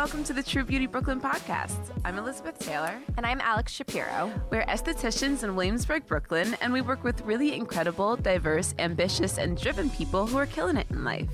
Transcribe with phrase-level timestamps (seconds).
[0.00, 1.76] Welcome to the True Beauty Brooklyn podcast.
[2.06, 2.98] I'm Elizabeth Taylor.
[3.18, 4.32] And I'm Alex Shapiro.
[4.48, 9.90] We're estheticians in Williamsburg, Brooklyn, and we work with really incredible, diverse, ambitious, and driven
[9.90, 11.28] people who are killing it in life.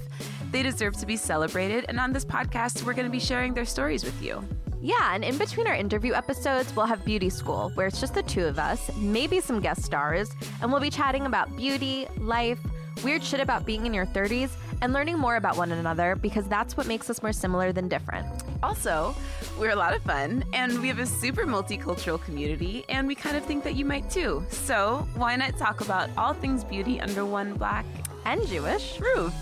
[0.50, 3.64] They deserve to be celebrated, and on this podcast, we're going to be sharing their
[3.64, 4.44] stories with you.
[4.82, 8.22] Yeah, and in between our interview episodes, we'll have Beauty School, where it's just the
[8.24, 10.28] two of us, maybe some guest stars,
[10.60, 12.58] and we'll be chatting about beauty, life,
[13.02, 14.50] weird shit about being in your 30s,
[14.82, 18.26] and learning more about one another because that's what makes us more similar than different.
[18.62, 19.14] Also,
[19.58, 23.36] we're a lot of fun, and we have a super multicultural community, and we kind
[23.36, 24.44] of think that you might too.
[24.50, 27.86] So, why not talk about all things beauty under one black
[28.24, 29.32] and Jewish roof?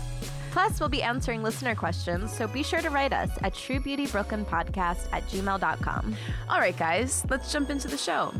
[0.51, 5.23] Plus, we'll be answering listener questions, so be sure to write us at truebeautybrooklynpodcast at
[5.27, 6.15] gmail.com.
[6.49, 8.31] All right, guys, let's jump into the show.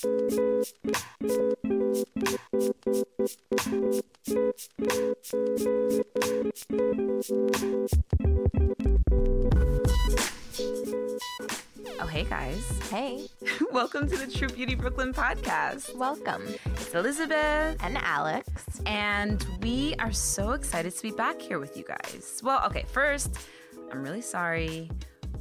[0.00, 0.06] Oh,
[12.08, 12.78] hey guys.
[12.90, 13.26] Hey.
[13.72, 15.96] Welcome to the True Beauty Brooklyn podcast.
[15.96, 16.46] Welcome.
[16.66, 17.76] It's Elizabeth.
[17.80, 18.48] And Alex.
[18.86, 22.40] And we are so excited to be back here with you guys.
[22.44, 23.36] Well, okay, first,
[23.90, 24.92] I'm really sorry.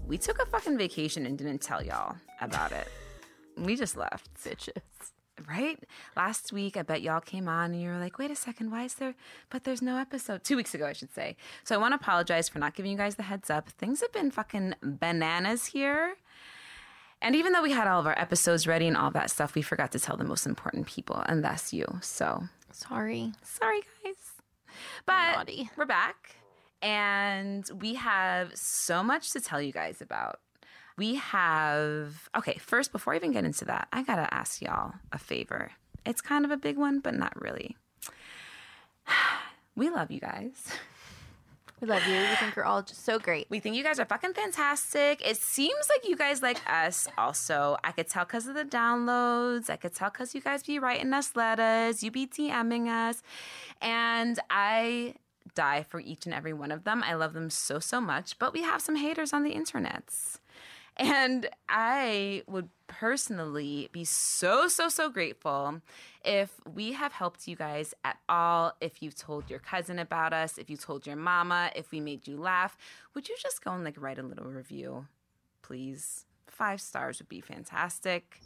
[0.07, 2.87] We took a fucking vacation and didn't tell y'all about it.
[3.57, 4.29] We just left.
[4.43, 4.81] Bitches.
[5.47, 5.77] Right?
[6.15, 8.85] Last week, I bet y'all came on and you were like, wait a second, why
[8.85, 9.13] is there,
[9.51, 10.43] but there's no episode.
[10.43, 11.37] Two weeks ago, I should say.
[11.63, 13.69] So I want to apologize for not giving you guys the heads up.
[13.69, 16.15] Things have been fucking bananas here.
[17.21, 19.61] And even though we had all of our episodes ready and all that stuff, we
[19.61, 21.85] forgot to tell the most important people, and that's you.
[22.01, 23.31] So sorry.
[23.43, 24.15] Sorry, guys.
[25.05, 25.69] But Naughty.
[25.75, 26.35] we're back,
[26.81, 30.39] and we have so much to tell you guys about.
[30.97, 35.19] We have, okay, first, before I even get into that, I gotta ask y'all a
[35.19, 35.71] favor.
[36.05, 37.77] It's kind of a big one, but not really.
[39.75, 40.73] We love you guys.
[41.79, 42.15] We love you.
[42.15, 43.45] We think you're all just so great.
[43.51, 45.21] We think you guys are fucking fantastic.
[45.23, 47.77] It seems like you guys like us also.
[47.83, 49.69] I could tell because of the downloads.
[49.69, 52.01] I could tell because you guys be writing us letters.
[52.01, 53.21] You be DMing us.
[53.79, 55.13] And I
[55.53, 57.03] die for each and every one of them.
[57.05, 58.39] I love them so, so much.
[58.39, 60.39] But we have some haters on the internets.
[60.97, 65.81] And I would personally be so, so, so grateful
[66.25, 68.73] if we have helped you guys at all.
[68.81, 72.27] If you've told your cousin about us, if you told your mama, if we made
[72.27, 72.75] you laugh,
[73.13, 75.05] would you just go and like write a little review,
[75.61, 76.25] please?
[76.47, 78.41] Five stars would be fantastic.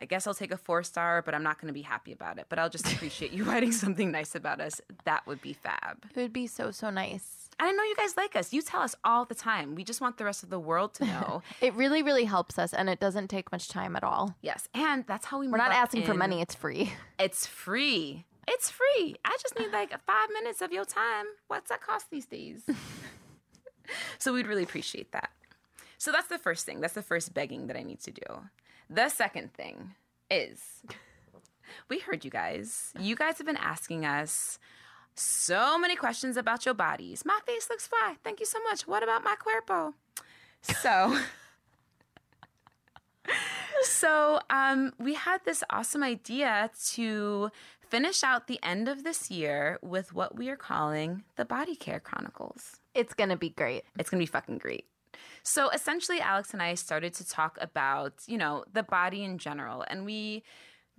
[0.00, 2.38] I guess I'll take a four star, but I'm not going to be happy about
[2.38, 2.46] it.
[2.48, 4.80] But I'll just appreciate you writing something nice about us.
[5.04, 6.06] That would be fab.
[6.14, 7.49] It would be so, so nice.
[7.60, 8.54] I know you guys like us.
[8.54, 9.74] You tell us all the time.
[9.74, 11.42] We just want the rest of the world to know.
[11.60, 14.34] it really, really helps us, and it doesn't take much time at all.
[14.40, 15.46] Yes, and that's how we.
[15.48, 16.06] We're not asking in.
[16.06, 16.40] for money.
[16.40, 16.92] It's free.
[17.18, 18.24] It's free.
[18.48, 19.14] It's free.
[19.26, 21.26] I just need like five minutes of your time.
[21.48, 22.62] What's that cost these days?
[24.18, 25.28] so we'd really appreciate that.
[25.98, 26.80] So that's the first thing.
[26.80, 28.22] That's the first begging that I need to do.
[28.88, 29.94] The second thing
[30.30, 30.82] is
[31.90, 32.92] we heard you guys.
[32.98, 34.58] You guys have been asking us
[35.14, 37.24] so many questions about your bodies.
[37.24, 38.16] My face looks fine.
[38.24, 38.86] Thank you so much.
[38.86, 39.94] What about my cuerpo?
[40.62, 41.18] So,
[43.82, 49.78] so um, we had this awesome idea to finish out the end of this year
[49.82, 52.76] with what we are calling the Body Care Chronicles.
[52.94, 53.82] It's gonna be great.
[53.98, 54.86] It's gonna be fucking great.
[55.42, 59.84] So essentially, Alex and I started to talk about, you know, the body in general,
[59.88, 60.42] and we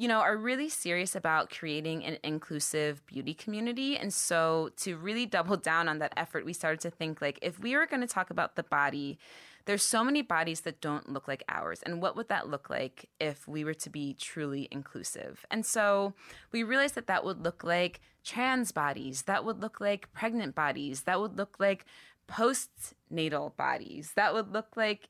[0.01, 3.95] you know, are really serious about creating an inclusive beauty community.
[3.95, 7.59] And so to really double down on that effort, we started to think like if
[7.59, 9.19] we were going to talk about the body,
[9.65, 11.83] there's so many bodies that don't look like ours.
[11.83, 15.45] And what would that look like if we were to be truly inclusive?
[15.51, 16.15] And so
[16.51, 21.03] we realized that that would look like trans bodies, that would look like pregnant bodies,
[21.03, 21.85] that would look like
[22.27, 25.09] postnatal bodies, that would look like,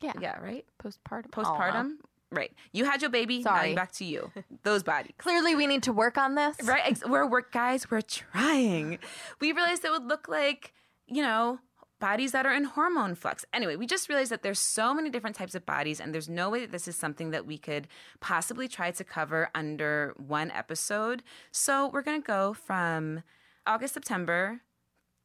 [0.00, 0.14] Yeah.
[0.18, 0.64] yeah, right?
[0.82, 1.28] Postpartum.
[1.30, 1.96] Postpartum.
[2.34, 2.52] Right.
[2.72, 3.42] You had your baby.
[3.42, 3.70] Sorry.
[3.70, 4.30] you back to you.
[4.62, 5.12] Those bodies.
[5.18, 6.56] Clearly, we need to work on this.
[6.64, 7.00] Right.
[7.06, 7.90] We're work guys.
[7.90, 8.98] We're trying.
[9.40, 10.72] We realized it would look like,
[11.06, 11.58] you know,
[12.00, 13.44] bodies that are in hormone flux.
[13.52, 16.50] Anyway, we just realized that there's so many different types of bodies, and there's no
[16.50, 17.88] way that this is something that we could
[18.20, 21.22] possibly try to cover under one episode.
[21.50, 23.22] So we're going to go from
[23.66, 24.60] August, September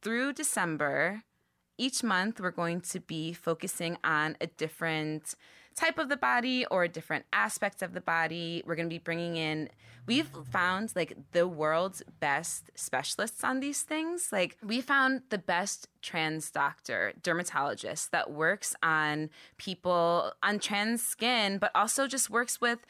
[0.02, 1.22] through December.
[1.76, 5.34] Each month, we're going to be focusing on a different
[5.74, 8.62] type of the body or different aspects of the body.
[8.66, 9.68] We're going to be bringing in,
[10.06, 14.28] we've found like the world's best specialists on these things.
[14.32, 21.58] Like, we found the best trans doctor, dermatologist that works on people on trans skin,
[21.58, 22.80] but also just works with,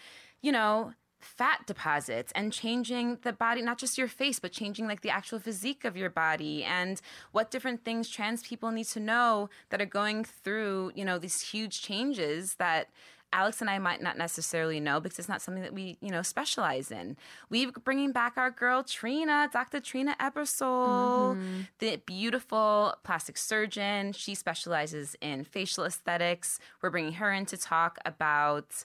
[0.40, 5.02] you know, fat deposits and changing the body, not just your face, but changing like
[5.02, 7.00] the actual physique of your body and
[7.32, 11.40] what different things trans people need to know that are going through, you know, these
[11.40, 12.88] huge changes that
[13.32, 16.22] Alex and I might not necessarily know because it's not something that we, you know,
[16.22, 17.16] specialize in.
[17.48, 19.80] We're bringing back our girl Trina, Dr.
[19.80, 21.60] Trina Ebersol, mm-hmm.
[21.78, 24.12] the beautiful plastic surgeon.
[24.12, 26.58] She specializes in facial aesthetics.
[26.82, 28.84] We're bringing her in to talk about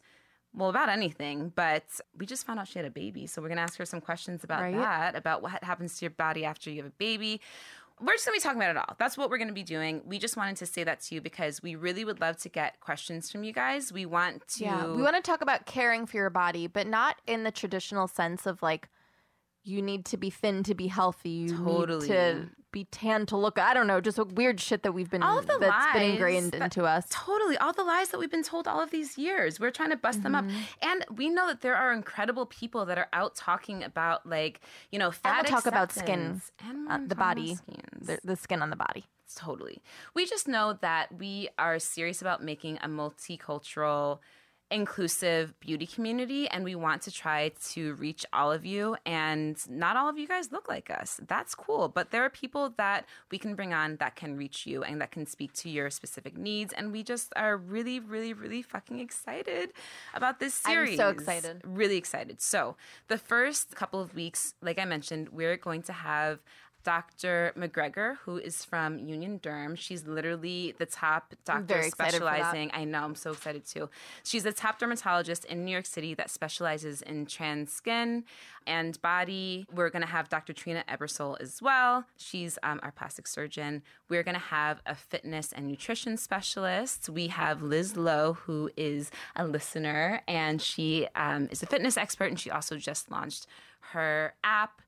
[0.56, 1.84] well, about anything, but
[2.18, 3.28] we just found out she had a baby.
[3.28, 4.75] So we're going to ask her some questions about Right.
[4.75, 7.42] that, about what happens to your body after you have a baby.
[8.02, 8.96] We're just going to be talking about it all.
[9.00, 10.02] That's what we're going to be doing.
[10.06, 12.80] We just wanted to say that to you because we really would love to get
[12.81, 13.94] questions from you guys.
[13.94, 14.63] We want to.
[14.66, 18.07] Yeah, we want to talk about caring for your body, but not in the traditional
[18.10, 18.90] sense of like
[19.63, 21.30] you need to be thin to be healthy.
[21.30, 22.07] You Totally.
[22.07, 23.57] need to be tan to look.
[23.57, 25.94] I don't know, just a weird shit that we've been all of the that's lies
[25.94, 27.06] been ingrained that- into us.
[27.10, 29.60] Totally, all the lies that we've been told all of these years.
[29.60, 30.89] We're trying to bust them up, Mm-hmm.
[30.89, 34.60] and we know that there are incredible people that are out talking about like
[34.92, 35.39] you know fat.
[35.39, 37.57] And we'll talk about skin, and uh, the body,
[38.00, 39.06] the, the skin on the body.
[39.36, 39.81] Totally.
[40.13, 44.19] We just know that we are serious about making a multicultural,
[44.72, 48.98] inclusive beauty community, and we want to try to reach all of you.
[49.06, 51.20] And not all of you guys look like us.
[51.28, 51.88] That's cool.
[51.88, 55.12] But there are people that we can bring on that can reach you and that
[55.12, 56.74] can speak to your specific needs.
[56.74, 59.74] And we just are really, really, really fucking excited
[60.14, 60.98] about this I'm series.
[60.98, 61.62] so excited.
[61.64, 62.42] Really excited.
[62.42, 62.76] So,
[63.08, 66.40] the first couple of weeks, like I mentioned, we're going to have
[66.86, 67.52] Dr.
[67.58, 69.76] McGregor, who is from Union Derm.
[69.76, 72.36] She's literally the top doctor very excited for that.
[72.36, 72.70] specializing.
[72.74, 73.90] I know, I'm so excited too.
[74.24, 78.24] She's the top dermatologist in New York City that specializes in trans skin
[78.68, 79.66] and body.
[79.74, 80.54] We're going to have Dr.
[80.54, 82.06] Trina Ebersol as well.
[82.18, 83.81] She's um, our plastic surgeon.
[84.08, 87.10] We're going to have a fitness and nutrition specialist.
[87.10, 92.26] We have Liz Lowe, who is a listener, and she um, is a fitness expert,
[92.26, 93.48] and she also just launched
[93.92, 94.81] her app.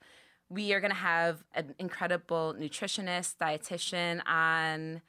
[0.49, 5.01] We are going to have an incredible nutritionist, dietitian on.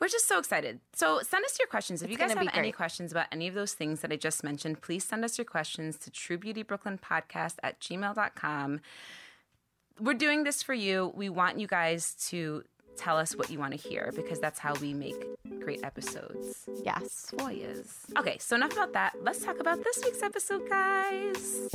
[0.00, 0.80] We're just so excited.
[0.92, 2.02] So send us your questions.
[2.02, 4.42] If It's you guys have any questions about any of those things that I just
[4.42, 8.80] mentioned, please send us your questions to truebeautybrooklynpodcast at gmail.com.
[10.00, 11.12] We're doing this for you.
[11.14, 12.64] We want you guys to
[12.96, 15.14] tell us what you want to hear because that's how we make
[15.60, 17.32] great episodes Yes.
[17.38, 18.06] for yous.
[18.18, 19.14] Okay, so enough about that.
[19.22, 21.70] Let's talk about this week's episode, guys.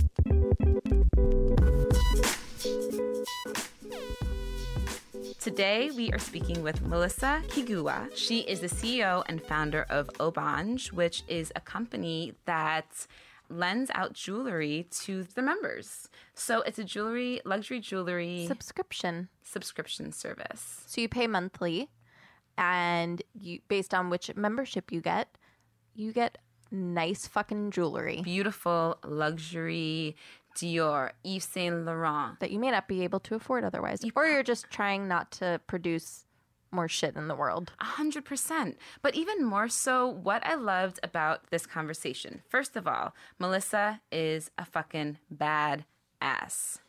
[5.39, 8.15] Today, we are speaking with Melissa Kiguwa.
[8.15, 13.07] She is the CEO and founder of Obange, which is a company that
[13.49, 16.07] lends out jewelry to the members.
[16.33, 19.29] So it's a jewelry, luxury jewelry Subscription.
[19.43, 20.83] subscription service.
[20.85, 21.89] So you pay monthly,
[22.57, 25.37] and you based on which membership you get,
[25.95, 26.37] you get
[26.71, 30.15] nice fucking jewelry Beautiful luxury
[30.55, 32.39] Dior, Yves Saint Laurent.
[32.39, 35.61] that you may not be able to afford otherwise, or you're just trying not to
[35.67, 36.25] produce
[36.71, 37.71] more shit in the world.
[37.79, 38.77] A hundred percent.
[39.01, 42.41] But even more so, what I loved about this conversation.
[42.47, 45.85] First of all, Melissa is a fucking bad
[46.21, 46.79] ass.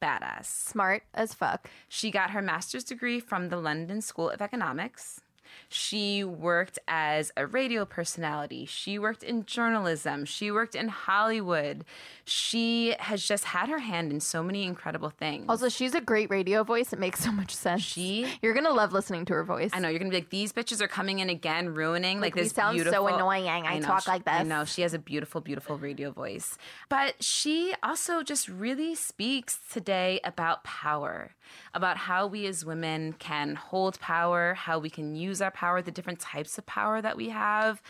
[0.00, 0.46] Badass.
[0.46, 1.68] Smart as fuck.
[1.88, 5.20] She got her master's degree from the London School of Economics.
[5.68, 8.66] She worked as a radio personality.
[8.66, 10.24] She worked in journalism.
[10.24, 11.84] She worked in Hollywood.
[12.24, 15.46] She has just had her hand in so many incredible things.
[15.48, 16.92] Also, she's a great radio voice.
[16.92, 17.82] It makes so much sense.
[17.82, 19.70] She- You're going to love listening to her voice.
[19.72, 22.44] I know you're gonna be like, these bitches are coming in again, ruining like, Like,
[22.44, 23.48] this sound so annoying.
[23.66, 26.56] I know, talk she- like I know she has a beautiful, beautiful radio voice,
[26.88, 31.32] but she also just really speaks today about power,
[31.74, 35.90] about how we as women can hold power, how we can use our power, the
[35.90, 37.82] different types of power that we have,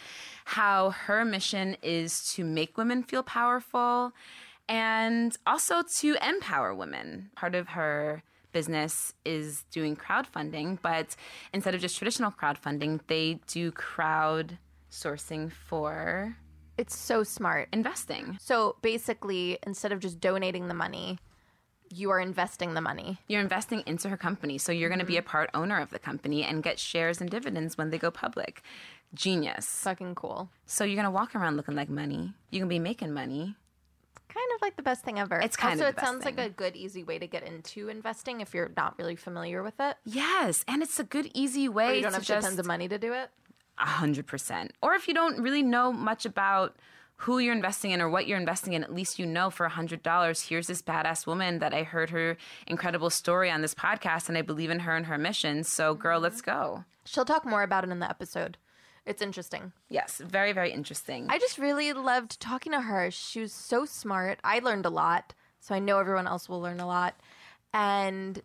[0.45, 4.12] how her mission is to make women feel powerful,
[4.69, 7.30] and also to empower women.
[7.37, 11.14] Part of her business is doing crowdfunding, but
[11.52, 14.59] instead of just traditional crowdfunding, they do crowd
[14.90, 16.37] sourcing for
[16.76, 17.69] it's so smart.
[17.73, 18.38] investing.
[18.40, 21.19] So basically, instead of just donating the money,
[21.92, 23.18] you are investing the money.
[23.26, 25.30] You're investing into her company, so you're going to be a mm-hmm.
[25.30, 28.62] part owner of the company and get shares and dividends when they go public.
[29.12, 29.66] Genius.
[29.66, 30.50] Fucking cool.
[30.66, 32.32] So you're going to walk around looking like money.
[32.50, 33.56] You're going to be making money.
[34.28, 35.40] Kind of like the best thing ever.
[35.40, 37.88] It's kind also, of the it sounds like a good, easy way to get into
[37.88, 39.97] investing if you're not really familiar with it.
[40.04, 42.87] Yes, and it's a good, easy way Or you don't have just tons of money
[42.87, 43.30] to do it.
[43.78, 44.73] A hundred percent.
[44.82, 46.76] Or if you don't really know much about
[47.25, 49.71] who you're investing in or what you're investing in, at least you know for a
[49.71, 52.37] hundred dollars, here's this badass woman that I heard her
[52.67, 55.62] incredible story on this podcast and I believe in her and her mission.
[55.65, 56.85] So girl, let's go.
[57.05, 58.57] She'll talk more about it in the episode.
[59.05, 59.73] It's interesting.
[59.89, 61.27] Yes, very, very interesting.
[61.29, 63.11] I just really loved talking to her.
[63.11, 64.39] She was so smart.
[64.45, 67.19] I learned a lot, so I know everyone else will learn a lot.
[67.75, 68.41] And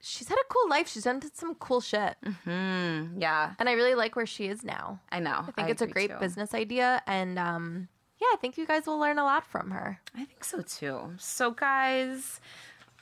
[0.00, 0.88] she's had a cool life.
[0.88, 2.16] She's done some cool shit.
[2.46, 5.00] yeah, And I really like where she is now.
[5.10, 5.44] I know.
[5.48, 7.02] I think it's a great business idea.
[7.06, 7.88] And um,
[8.20, 10.00] yeah, I think you guys will learn a lot from her.
[10.14, 11.14] I think so too.
[11.18, 12.40] So, guys,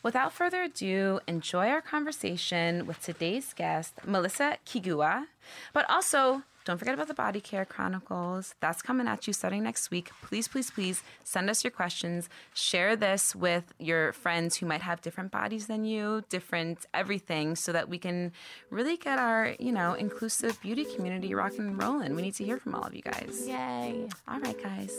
[0.03, 5.27] without further ado, enjoy our conversation with today's guest, Melissa Kiguwa.
[5.73, 8.55] But also, don't forget about the Body Care Chronicles.
[8.61, 10.11] That's coming at you starting next week.
[10.23, 12.29] Please, please, please send us your questions.
[12.55, 17.73] Share this with your friends who might have different bodies than you, different everything, so
[17.73, 18.33] that we can
[18.71, 22.15] really get our, you know, inclusive beauty community rocking and rolling.
[22.15, 23.45] We need to hear from all of you guys.
[23.47, 24.09] Yay.
[24.29, 24.97] All right, guys,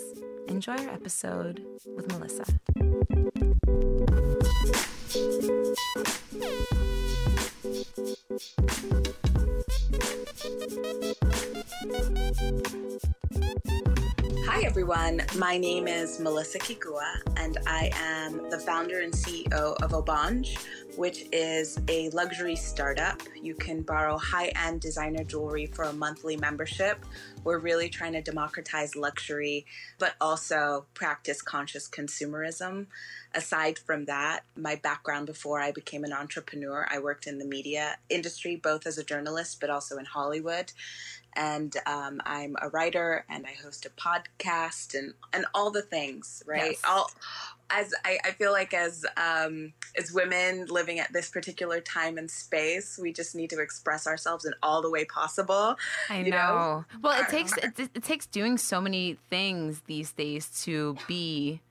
[0.47, 1.63] enjoy our episode
[1.95, 2.43] with Melissa.
[9.93, 9.99] ピ
[13.69, 13.82] ッ
[14.45, 15.21] Hi, everyone.
[15.37, 20.57] My name is Melissa Kiguwa, and I am the founder and CEO of Obange,
[20.97, 23.21] which is a luxury startup.
[23.41, 27.05] You can borrow high end designer jewelry for a monthly membership.
[27.45, 29.65] We're really trying to democratize luxury,
[29.97, 32.87] but also practice conscious consumerism.
[33.33, 37.97] Aside from that, my background before I became an entrepreneur, I worked in the media
[38.09, 40.73] industry, both as a journalist, but also in Hollywood
[41.35, 46.43] and um, I'm a writer and I host a podcast and and all the things,
[46.45, 46.71] right?
[46.71, 46.81] Yes.
[46.87, 47.09] All
[47.69, 52.29] as I, I feel like as um, as women living at this particular time and
[52.29, 55.75] space, we just need to express ourselves in all the way possible.
[56.09, 56.85] I you know.
[57.01, 61.61] Well, it takes it, it takes doing so many things these days to be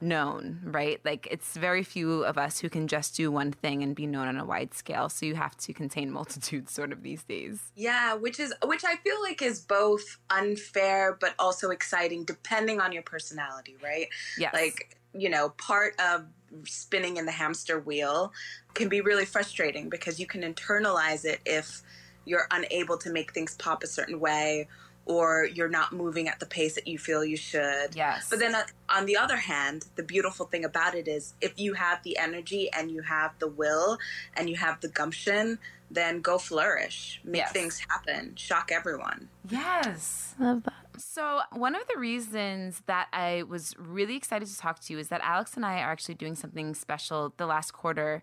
[0.00, 1.00] known, right?
[1.04, 4.28] Like it's very few of us who can just do one thing and be known
[4.28, 5.08] on a wide scale.
[5.08, 7.72] So you have to contain multitudes sort of these days.
[7.74, 12.92] Yeah, which is which I feel like is both unfair but also exciting depending on
[12.92, 14.08] your personality, right?
[14.36, 14.54] Yes.
[14.54, 16.26] Like, you know, part of
[16.64, 18.32] spinning in the hamster wheel
[18.74, 21.82] can be really frustrating because you can internalize it if
[22.24, 24.68] you're unable to make things pop a certain way
[25.08, 27.96] or you're not moving at the pace that you feel you should.
[27.96, 28.28] Yes.
[28.28, 31.74] But then uh, on the other hand, the beautiful thing about it is if you
[31.74, 33.98] have the energy and you have the will
[34.34, 35.58] and you have the gumption,
[35.90, 37.52] then go flourish, make Yes.
[37.52, 39.28] things happen, shock everyone.
[39.48, 40.34] Yes.
[40.38, 40.74] Love that.
[41.00, 45.08] So, one of the reasons that I was really excited to talk to you is
[45.08, 48.22] that Alex and I are actually doing something special the last quarter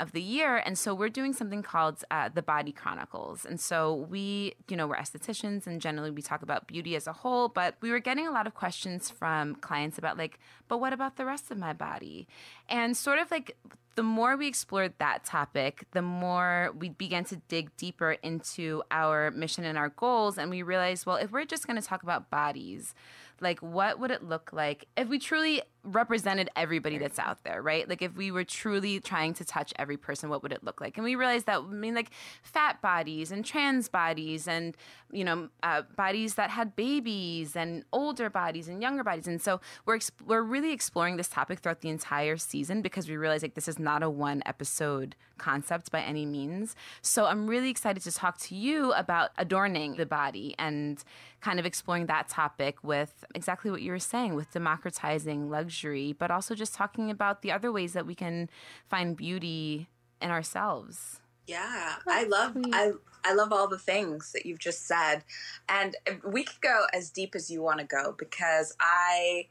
[0.00, 0.56] of the year.
[0.56, 3.44] And so, we're doing something called uh, the Body Chronicles.
[3.44, 7.12] And so, we, you know, we're estheticians and generally we talk about beauty as a
[7.12, 10.38] whole, but we were getting a lot of questions from clients about, like,
[10.68, 12.26] but what about the rest of my body?
[12.68, 13.56] And sort of like,
[14.00, 19.30] the more we explored that topic, the more we began to dig deeper into our
[19.30, 20.38] mission and our goals.
[20.38, 22.94] And we realized, well, if we're just going to talk about bodies,
[23.40, 27.88] Like, what would it look like if we truly represented everybody that's out there, right?
[27.88, 30.98] Like, if we were truly trying to touch every person, what would it look like?
[30.98, 32.10] And we realized that, I mean, like,
[32.42, 34.76] fat bodies and trans bodies and,
[35.10, 39.26] you know, uh, bodies that had babies and older bodies and younger bodies.
[39.26, 43.16] And so we're, exp- we're really exploring this topic throughout the entire season because we
[43.16, 46.76] realize, like, this is not a one episode concept by any means.
[47.02, 51.02] So I'm really excited to talk to you about adorning the body and
[51.40, 56.30] kind of exploring that topic with exactly what you were saying with democratizing luxury, but
[56.30, 58.48] also just talking about the other ways that we can
[58.88, 59.88] find beauty
[60.20, 61.20] in ourselves.
[61.46, 62.92] Yeah, I love I
[63.24, 65.24] I love all the things that you've just said,
[65.68, 69.48] and we could go as deep as you want to go because I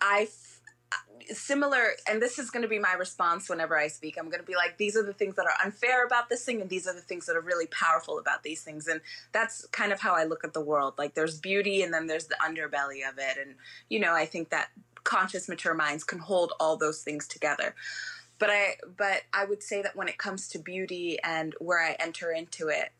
[0.00, 0.28] I
[1.32, 4.16] similar and this is going to be my response whenever i speak.
[4.18, 6.60] I'm going to be like these are the things that are unfair about this thing
[6.60, 8.86] and these are the things that are really powerful about these things.
[8.86, 9.00] And
[9.32, 10.94] that's kind of how i look at the world.
[10.98, 13.38] Like there's beauty and then there's the underbelly of it.
[13.40, 13.56] And
[13.88, 14.70] you know i think that
[15.04, 17.74] conscious mature minds can hold all those things together.
[18.38, 21.96] But i but i would say that when it comes to beauty and where i
[21.98, 22.90] enter into it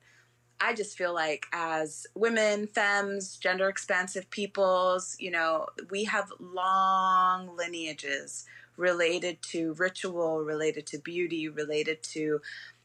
[0.65, 7.57] I just feel like as women, femmes, gender expansive peoples, you know, we have long
[7.57, 12.41] lineages related to ritual, related to beauty, related to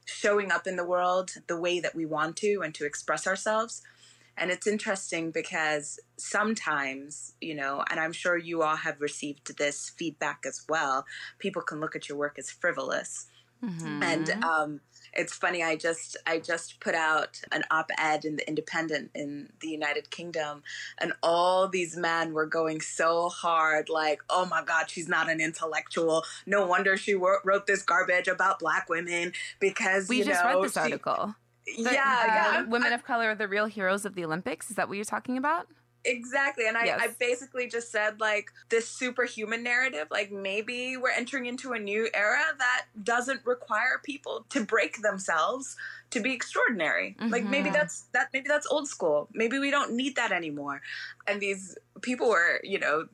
[0.05, 3.83] showing up in the world the way that we want to and to express ourselves.
[4.37, 9.89] And it's interesting because sometimes, you know, and I'm sure you all have received this
[9.89, 11.05] feedback as well,
[11.37, 13.27] people can look at your work as frivolous.
[13.63, 14.03] Mm-hmm.
[14.03, 14.81] And um,
[15.13, 19.69] it's funny i just i just put out an op-ed in the independent in the
[19.69, 20.61] united kingdom
[20.97, 25.39] and all these men were going so hard like oh my god she's not an
[25.39, 26.23] intellectual.
[26.45, 30.73] No wonder she wrote this garbage about black women because we just know, read this
[30.73, 31.35] she, article.
[31.65, 32.61] The, yeah, yeah.
[32.63, 34.69] Women of color are the real heroes of the olympics?
[34.69, 35.67] Is that what you're talking about
[36.07, 36.67] Exactly.
[36.67, 36.99] And I, yes.
[37.03, 42.09] I basically just said, like, this superhuman narrative, like, maybe we're entering into a new
[42.13, 45.75] era that doesn't require people to break themselves
[46.11, 47.17] to be extraordinary.
[47.19, 47.29] Mm-hmm.
[47.29, 49.27] Like, maybe that's that, maybe that's old school.
[49.33, 50.81] Maybe we don't need that anymore.
[51.27, 53.07] And these people were, you know,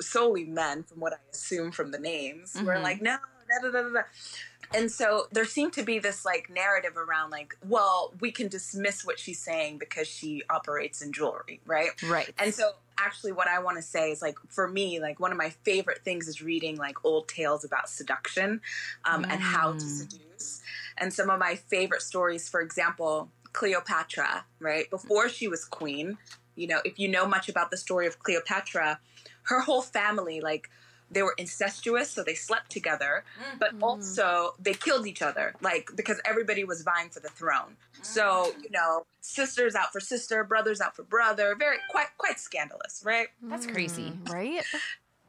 [0.00, 2.66] solely men, from what I assume from the names, mm-hmm.
[2.66, 3.16] were like, no,
[3.62, 4.02] da, da, da,
[4.72, 9.04] and so there seemed to be this like narrative around like, well, we can dismiss
[9.04, 11.90] what she's saying because she operates in jewelry, right?
[12.04, 12.32] Right.
[12.38, 15.38] And so actually what I want to say is like for me, like one of
[15.38, 18.60] my favorite things is reading like old tales about seduction
[19.04, 19.32] um, mm.
[19.32, 19.80] and how to mm.
[19.80, 20.62] seduce.
[20.98, 24.88] And some of my favorite stories, for example, Cleopatra, right?
[24.90, 26.18] Before she was queen,
[26.54, 29.00] you know, if you know much about the story of Cleopatra,
[29.44, 30.70] her whole family, like
[31.10, 33.58] they were incestuous, so they slept together, mm-hmm.
[33.58, 37.76] but also they killed each other, like because everybody was vying for the throne.
[37.94, 38.02] Mm-hmm.
[38.02, 41.54] So you know, sisters out for sister, brothers out for brother.
[41.58, 43.28] Very quite quite scandalous, right?
[43.42, 44.62] That's crazy, mm, right?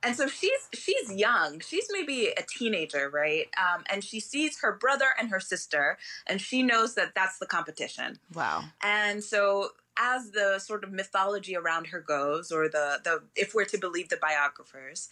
[0.04, 1.60] And so she's she's young.
[1.60, 3.48] She's maybe a teenager, right?
[3.56, 7.46] Um, and she sees her brother and her sister, and she knows that that's the
[7.46, 8.18] competition.
[8.34, 8.64] Wow.
[8.82, 13.66] And so as the sort of mythology around her goes, or the the if we're
[13.66, 15.10] to believe the biographers,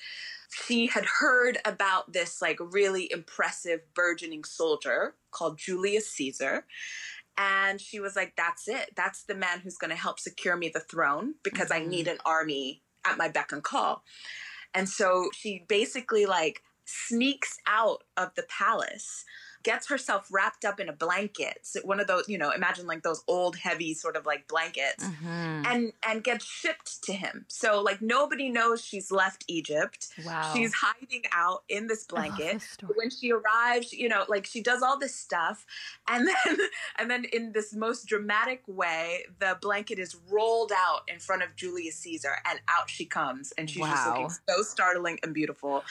[0.49, 6.65] she had heard about this like really impressive burgeoning soldier called Julius Caesar.
[7.38, 8.91] And she was like, that's it.
[8.95, 11.85] That's the man who's going to help secure me the throne because mm-hmm.
[11.85, 14.03] I need an army at my beck and call.
[14.73, 19.23] And so she basically like sneaks out of the palace
[19.63, 23.04] gets herself wrapped up in a blanket, so one of those, you know, imagine like
[23.04, 25.63] those old heavy sort of like blankets, mm-hmm.
[25.65, 27.45] and and gets shipped to him.
[27.48, 30.08] So like nobody knows she's left Egypt.
[30.26, 32.62] Wow, she's hiding out in this blanket.
[32.95, 35.65] When she arrives, you know, like she does all this stuff,
[36.08, 36.58] and then
[37.00, 41.56] and then in this most dramatic way, the blanket is rolled out in front of
[41.56, 43.89] Julius Caesar, and out she comes, and she's wow.
[43.89, 45.84] just looking so startling and beautiful.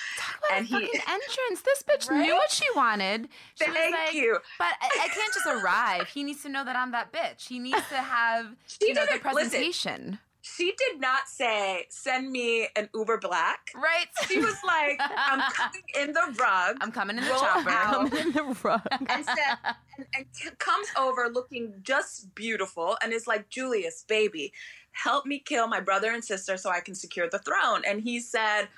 [0.52, 1.62] And he entrance.
[1.64, 2.22] This bitch right?
[2.22, 3.28] knew what she wanted.
[3.58, 4.38] She Thank like, you.
[4.58, 6.08] But I, I, can't just arrive.
[6.08, 7.48] He needs to know that I'm that bitch.
[7.48, 8.46] He needs to have
[8.80, 10.02] you know the presentation.
[10.02, 10.18] Listen,
[10.56, 13.70] she did not say send me an Uber Black.
[13.74, 14.06] Right.
[14.26, 16.76] She was like, I'm coming in the rug.
[16.80, 17.70] I'm coming in the chopper.
[17.70, 18.86] I'm coming in the rug.
[18.90, 24.52] and, said, and, and comes over looking just beautiful and is like, Julius, baby,
[24.92, 27.82] help me kill my brother and sister so I can secure the throne.
[27.86, 28.68] And he said,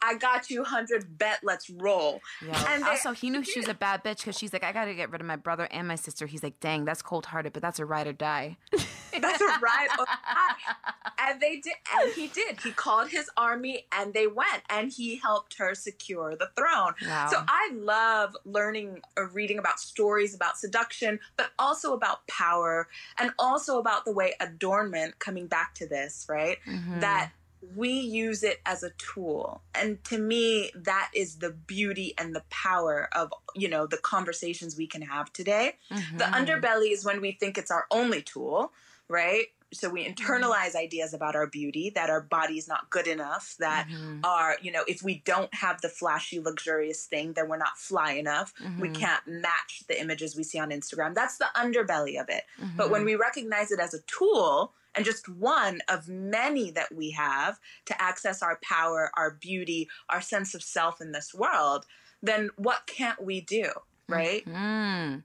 [0.00, 2.20] I got you 100 bet, let's roll.
[2.44, 2.64] Yeah.
[2.68, 4.86] And they, also, he knew she was a bad bitch because she's like, I got
[4.86, 6.26] to get rid of my brother and my sister.
[6.26, 8.56] He's like, dang, that's cold hearted, but that's a ride or die.
[8.72, 10.74] that's a ride or die.
[11.18, 12.60] And they did, and he did.
[12.60, 16.94] He called his army and they went and he helped her secure the throne.
[17.06, 17.28] Wow.
[17.30, 22.88] So I love learning or uh, reading about stories about seduction, but also about power
[23.18, 26.58] and also about the way adornment, coming back to this, right?
[26.66, 27.00] Mm-hmm.
[27.00, 27.32] That
[27.74, 29.62] we use it as a tool.
[29.74, 34.76] And to me, that is the beauty and the power of, you know, the conversations
[34.76, 35.74] we can have today.
[35.90, 36.18] Mm-hmm.
[36.18, 38.72] The underbelly is when we think it's our only tool,
[39.08, 39.46] right?
[39.72, 40.12] so we mm-hmm.
[40.12, 44.20] internalize ideas about our beauty that our body is not good enough that mm-hmm.
[44.24, 48.12] are you know if we don't have the flashy luxurious thing then we're not fly
[48.12, 48.80] enough mm-hmm.
[48.80, 52.76] we can't match the images we see on instagram that's the underbelly of it mm-hmm.
[52.76, 53.06] but when mm-hmm.
[53.06, 58.00] we recognize it as a tool and just one of many that we have to
[58.02, 61.86] access our power our beauty our sense of self in this world
[62.22, 63.70] then what can't we do
[64.08, 65.18] right mm-hmm.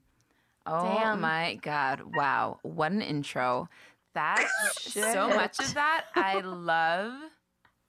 [0.65, 1.21] Oh Damn.
[1.21, 2.01] my God.
[2.15, 2.59] Wow.
[2.61, 3.69] What an intro.
[4.13, 4.47] That
[4.77, 7.13] so much of that I love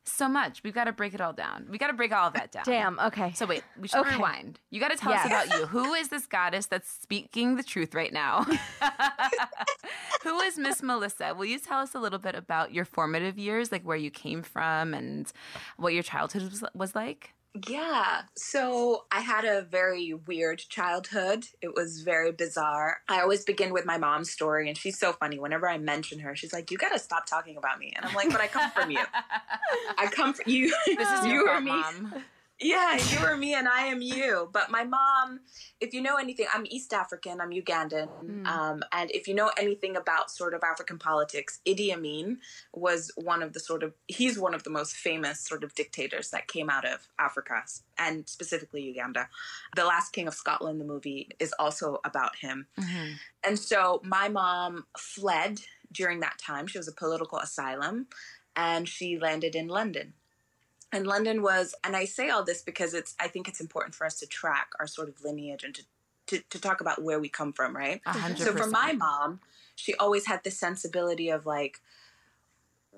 [0.05, 0.62] so much.
[0.62, 1.67] We've got to break it all down.
[1.71, 2.64] We got to break all of that down.
[2.64, 2.99] Damn.
[2.99, 3.33] Okay.
[3.35, 4.17] So wait, we should okay.
[4.17, 4.61] rewind.
[4.71, 5.25] You got to tell yes.
[5.25, 5.67] us about you.
[5.67, 8.47] Who is this goddess that's speaking the truth right now?
[10.23, 11.35] Who is Miss Melissa?
[11.35, 14.43] Will you tell us a little bit about your formative years, like where you came
[14.43, 15.31] from and
[15.77, 17.34] what your childhood was, was like?
[17.69, 18.23] Yeah.
[18.37, 21.47] So I had a very weird childhood.
[21.62, 22.99] It was very bizarre.
[23.09, 25.38] I always begin with my mom's story, and she's so funny.
[25.38, 27.93] Whenever I mention her, she's like, You got to stop talking about me.
[27.95, 29.01] And I'm like, But I come from you.
[29.99, 30.75] I come from you.
[30.87, 31.71] This is you or me.
[31.71, 32.25] Mom
[32.64, 34.48] yeah, you are me and I am you.
[34.50, 35.40] But my mom,
[35.81, 38.09] if you know anything, I'm East African, I'm Ugandan.
[38.24, 38.46] Mm.
[38.46, 42.38] Um, and if you know anything about sort of African politics, Idi Amin
[42.72, 46.31] was one of the sort of, he's one of the most famous sort of dictators
[46.31, 47.62] that came out of Africa
[47.98, 49.29] and specifically Uganda.
[49.77, 52.66] The Last King of Scotland, the movie, is also about him.
[52.81, 53.12] Mm-hmm.
[53.46, 55.61] And so my mom fled
[55.92, 56.66] during that time.
[56.66, 58.07] She was a political asylum
[58.57, 60.14] and she landed in London
[60.94, 64.07] and London was, and I say all this because it's, I think it's important for
[64.07, 65.83] us to track our sort of lineage and to,
[66.28, 68.00] to, to talk about where we come from, right?
[68.07, 68.38] 100%.
[68.38, 69.40] So for my mom,
[69.74, 71.80] she always had this sensibility of like,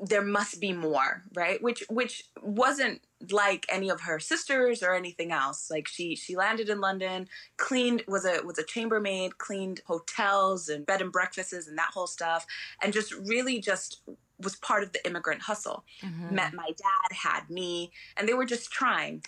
[0.03, 1.63] there must be more, right?
[1.63, 5.71] Which, which wasn't like any of her sisters or anything else.
[5.71, 10.85] Like she, she landed in London, cleaned, was a, was a chambermaid, cleaned hotels and
[10.85, 12.47] bed and breakfasts and that whole stuff.
[12.83, 14.03] And just really just
[14.41, 15.85] was part of the immigrant hustle.
[16.03, 16.35] Mm-hmm.
[16.35, 19.23] Met my dad, had me, and they were just trying.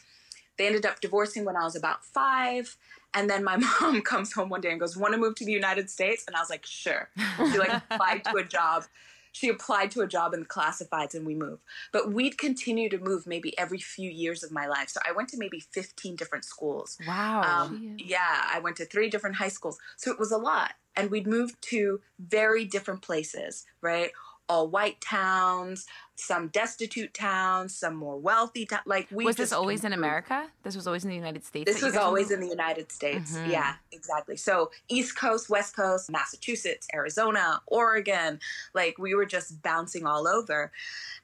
[0.58, 2.76] They ended up divorcing when I was about five.
[3.14, 5.52] And then my mom comes home one day and goes, Want to move to the
[5.52, 6.24] United States?
[6.26, 7.08] And I was like, Sure.
[7.38, 8.84] She like applied to a job.
[9.32, 11.62] She applied to a job in the classifieds and we moved.
[11.92, 14.88] But we'd continue to move maybe every few years of my life.
[14.88, 16.98] So I went to maybe 15 different schools.
[17.06, 17.42] Wow.
[17.42, 19.78] Um, yeah, I went to three different high schools.
[19.96, 20.72] So it was a lot.
[20.96, 24.10] And we'd moved to very different places, right?
[24.48, 28.82] All white towns, some destitute towns, some more wealthy towns.
[28.86, 30.48] Like we was this always in America?
[30.62, 31.70] This was always in the United States.
[31.70, 33.36] This was always in the United States.
[33.36, 33.50] Mm-hmm.
[33.50, 34.36] Yeah, exactly.
[34.36, 38.40] So East Coast, West Coast, Massachusetts, Arizona, Oregon,
[38.74, 40.72] like we were just bouncing all over.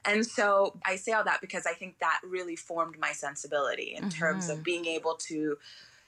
[0.04, 4.04] And so I say all that because I think that really formed my sensibility in
[4.04, 4.18] mm-hmm.
[4.20, 4.64] terms of mm-hmm.
[4.64, 5.56] being able to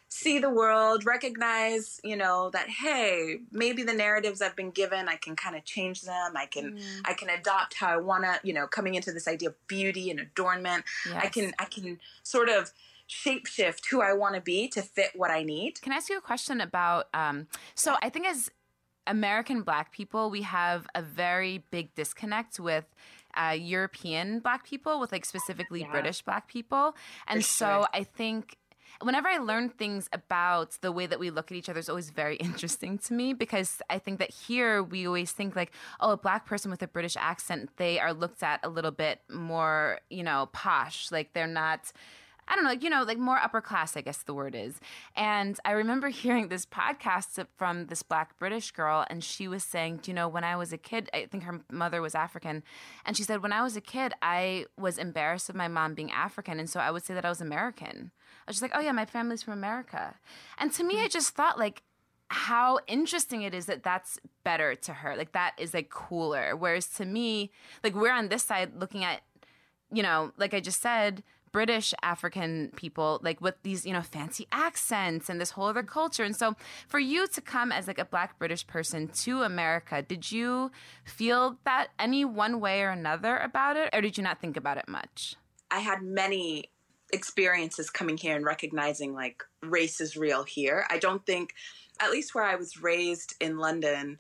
[0.09, 5.17] see the world, recognize, you know, that hey, maybe the narratives I've been given, I
[5.17, 6.33] can kind of change them.
[6.37, 6.83] I can mm.
[7.05, 10.11] I can adopt how I want to, you know, coming into this idea of beauty
[10.11, 10.85] and adornment.
[11.07, 11.25] Yes.
[11.25, 12.73] I can I can sort of
[13.09, 15.81] shapeshift who I want to be to fit what I need.
[15.81, 18.51] Can I ask you a question about um so I think as
[19.07, 22.85] American black people, we have a very big disconnect with
[23.37, 25.91] uh, European black people, with like specifically yeah.
[25.91, 26.97] British black people.
[27.29, 27.89] And For so sure.
[27.93, 28.57] I think
[29.01, 32.11] whenever I learn things about the way that we look at each other is always
[32.11, 36.17] very interesting to me because I think that here we always think like, oh, a
[36.17, 40.23] black person with a British accent, they are looked at a little bit more, you
[40.23, 41.11] know, posh.
[41.11, 41.93] Like they're not
[42.49, 44.81] I don't know, you know, like more upper class, I guess the word is.
[45.17, 50.01] And I remember hearing this podcast from this black British girl, and she was saying,
[50.07, 52.63] you know, when I was a kid, I think her mother was African,
[53.05, 56.13] and she said, when I was a kid, I was embarrassed of my mom being
[56.13, 58.11] African, and so I would say that I was American.
[58.47, 60.15] I was just like, oh yeah, my family's from America.
[60.59, 61.09] And to me, I hmm.
[61.09, 61.83] just thought, like,
[62.29, 65.17] how interesting it is that that's better to her.
[65.17, 66.57] Like, that is like cooler.
[66.57, 67.51] Whereas to me,
[67.83, 69.23] like, we're on this side looking at,
[69.93, 74.47] you know, like I just said, British African people, like with these, you know, fancy
[74.53, 76.25] accents and this whole other culture.
[76.25, 76.55] And so
[76.87, 80.71] for you to come as like a black British person to America, did you
[81.05, 83.91] feel that any one way or another about it?
[83.93, 85.37] Or did you not think about it much?
[85.71, 86.71] I had many
[87.13, 90.87] experiences coming here and recognizing like race is real here.
[90.91, 91.55] I don't think,
[92.01, 94.19] at least where I was raised in London,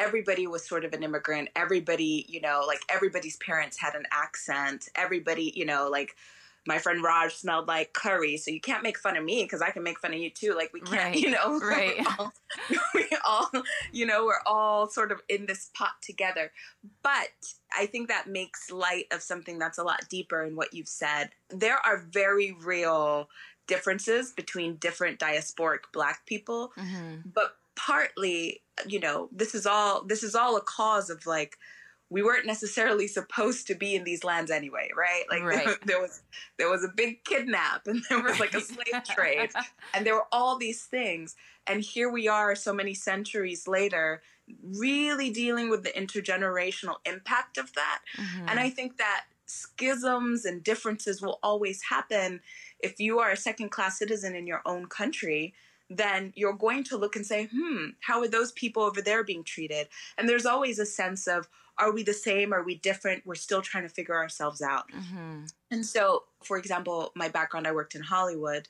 [0.00, 1.50] everybody was sort of an immigrant.
[1.54, 4.88] Everybody, you know, like everybody's parents had an accent.
[4.96, 6.16] Everybody, you know, like
[6.66, 9.70] my friend Raj smelled like curry, so you can't make fun of me because I
[9.70, 10.54] can make fun of you too.
[10.54, 11.16] Like we can't, right.
[11.20, 11.98] you know, right?
[11.98, 12.32] We all,
[12.94, 13.50] we all,
[13.92, 16.50] you know, we're all sort of in this pot together.
[17.02, 17.28] But
[17.76, 21.30] I think that makes light of something that's a lot deeper in what you've said.
[21.50, 23.28] There are very real
[23.66, 27.28] differences between different diasporic black people, mm-hmm.
[27.32, 31.56] but partly, you know, this is all this is all a cause of like
[32.10, 35.22] we weren't necessarily supposed to be in these lands anyway, right?
[35.30, 35.64] Like right.
[35.64, 36.22] There, there, was
[36.58, 39.50] there was a big kidnap and there was like a slave trade
[39.94, 44.22] and there were all these things and here we are so many centuries later
[44.76, 48.00] really dealing with the intergenerational impact of that.
[48.18, 48.48] Mm-hmm.
[48.48, 52.40] And I think that schisms and differences will always happen
[52.80, 55.54] if you are a second class citizen in your own country
[55.90, 59.42] then you're going to look and say, hmm, how are those people over there being
[59.42, 59.88] treated?
[60.16, 61.48] And there's always a sense of,
[61.78, 62.52] are we the same?
[62.52, 63.26] Are we different?
[63.26, 64.90] We're still trying to figure ourselves out.
[64.92, 65.46] Mm-hmm.
[65.70, 68.68] And so, for example, my background, I worked in Hollywood.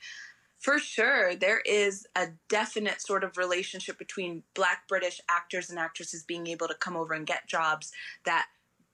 [0.59, 6.23] For sure, there is a definite sort of relationship between Black British actors and actresses
[6.23, 7.93] being able to come over and get jobs
[8.25, 8.47] that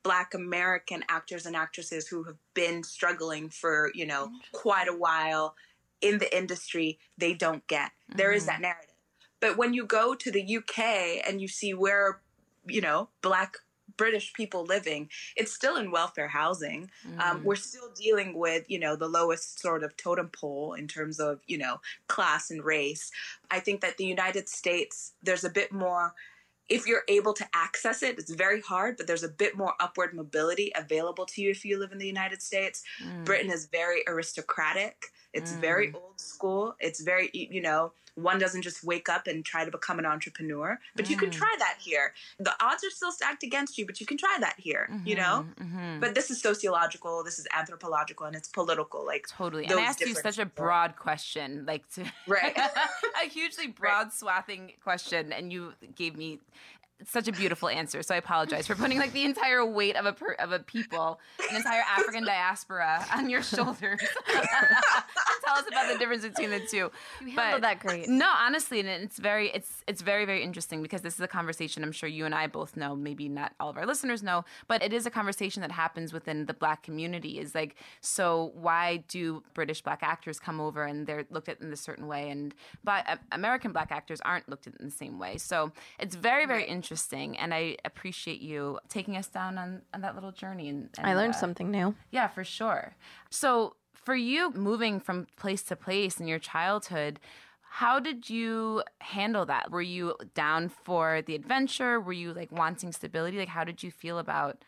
[0.02, 5.56] Black American actors and actresses who have been struggling for, you know, quite a while
[6.00, 7.90] in the industry, they don't get.
[7.90, 8.18] Mm-hmm.
[8.18, 8.50] There is mm-hmm.
[8.52, 8.94] that narrative.
[9.40, 12.20] But when you go to the UK and you see where,
[12.66, 13.58] you know, Black
[13.96, 16.90] British people living, it's still in welfare housing.
[17.06, 17.20] Mm.
[17.20, 21.20] Um, we're still dealing with, you know, the lowest sort of totem pole in terms
[21.20, 23.10] of, you know, class and race.
[23.50, 26.14] I think that the United States, there's a bit more.
[26.68, 30.14] If you're able to access it, it's very hard, but there's a bit more upward
[30.14, 32.82] mobility available to you if you live in the United States.
[33.04, 33.24] Mm.
[33.24, 35.06] Britain is very aristocratic.
[35.32, 35.60] It's mm.
[35.60, 36.74] very old school.
[36.80, 40.78] It's very, you know, one doesn't just wake up and try to become an entrepreneur,
[40.96, 41.10] but mm.
[41.10, 41.34] you can mm.
[41.34, 42.14] try that here.
[42.38, 45.16] The odds are still stacked against you, but you can try that here, mm-hmm, you
[45.16, 45.46] know?
[45.60, 46.00] Mm-hmm.
[46.00, 49.04] But this is sociological, this is anthropological, and it's political.
[49.04, 49.66] Like, totally.
[49.66, 52.56] And I asked you such a broad question, like, to, right?
[53.22, 54.12] a hugely broad, right.
[54.12, 56.40] swathing question, and you gave me
[57.04, 58.02] such a beautiful answer.
[58.02, 61.20] So I apologize for putting like the entire weight of a per, of a people,
[61.50, 64.00] an entire African diaspora on your shoulders.
[64.26, 66.90] Tell us about the difference between the two.
[67.20, 68.08] You handled but, that great.
[68.08, 71.84] No, honestly, and it's very it's it's very very interesting because this is a conversation
[71.84, 74.82] I'm sure you and I both know, maybe not all of our listeners know, but
[74.82, 77.38] it is a conversation that happens within the black community.
[77.38, 81.70] Is like, so why do British black actors come over and they're looked at in
[81.72, 85.18] a certain way, and but uh, American black actors aren't looked at in the same
[85.18, 85.36] way.
[85.36, 87.36] So it's very very interesting interesting.
[87.36, 90.68] And I appreciate you taking us down on, on that little journey.
[90.68, 91.96] And, and I learned uh, something new.
[92.12, 92.94] Yeah, for sure.
[93.28, 97.18] So, for you moving from place to place in your childhood,
[97.62, 99.72] how did you handle that?
[99.72, 101.98] Were you down for the adventure?
[101.98, 103.36] Were you like wanting stability?
[103.36, 104.64] Like, how did you feel about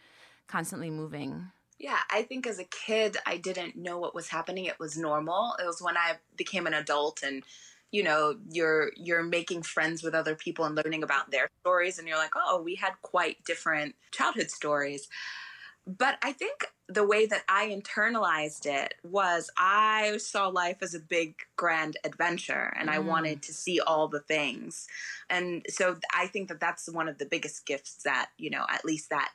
[0.49, 1.53] constantly moving?
[1.79, 4.65] Yeah, I think as a kid, I didn't know what was happening.
[4.65, 5.55] It was normal.
[5.63, 7.45] It was when I became an adult and
[7.91, 12.07] you know you're you're making friends with other people and learning about their stories and
[12.07, 15.09] you're like oh we had quite different childhood stories
[15.87, 21.01] but i think the way that i internalized it was i saw life as a
[21.01, 22.93] big grand adventure and mm.
[22.93, 24.87] i wanted to see all the things
[25.31, 28.85] and so i think that that's one of the biggest gifts that you know at
[28.85, 29.33] least that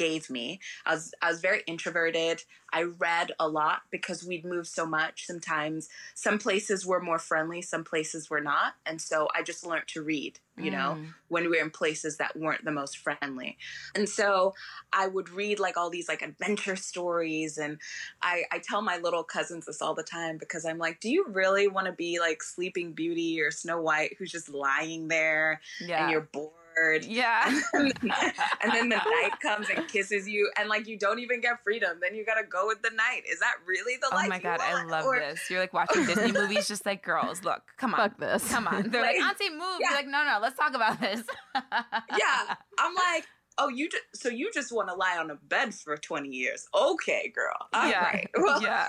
[0.00, 0.58] gave me.
[0.86, 2.42] I was I was very introverted.
[2.72, 5.26] I read a lot because we'd moved so much.
[5.26, 9.88] Sometimes some places were more friendly, some places were not, and so I just learned
[9.88, 10.38] to read.
[10.56, 10.72] You mm.
[10.72, 13.58] know, when we were in places that weren't the most friendly,
[13.94, 14.54] and so
[14.90, 17.76] I would read like all these like adventure stories, and
[18.22, 21.26] I I tell my little cousins this all the time because I'm like, do you
[21.28, 26.04] really want to be like Sleeping Beauty or Snow White who's just lying there yeah.
[26.04, 26.54] and you're bored?
[27.02, 27.60] Yeah.
[27.72, 28.12] and, then,
[28.62, 31.98] and then the knight comes and kisses you, and like you don't even get freedom.
[32.00, 33.22] Then you gotta go with the knight.
[33.30, 34.26] Is that really the oh life?
[34.26, 35.18] Oh my god, I love or...
[35.18, 35.48] this.
[35.50, 37.44] You're like watching Disney movies, just like girls.
[37.44, 38.48] Look, come on, fuck this.
[38.50, 38.90] Come on.
[38.90, 39.78] They're like, like Auntie, move.
[39.80, 39.88] Yeah.
[39.88, 41.22] You're like, no, no, let's talk about this.
[41.54, 43.26] yeah, I'm like,
[43.58, 46.66] oh, you just so you just want to lie on a bed for 20 years.
[46.74, 47.68] Okay, girl.
[47.72, 48.04] All yeah.
[48.04, 48.30] right.
[48.40, 48.86] Well, yeah.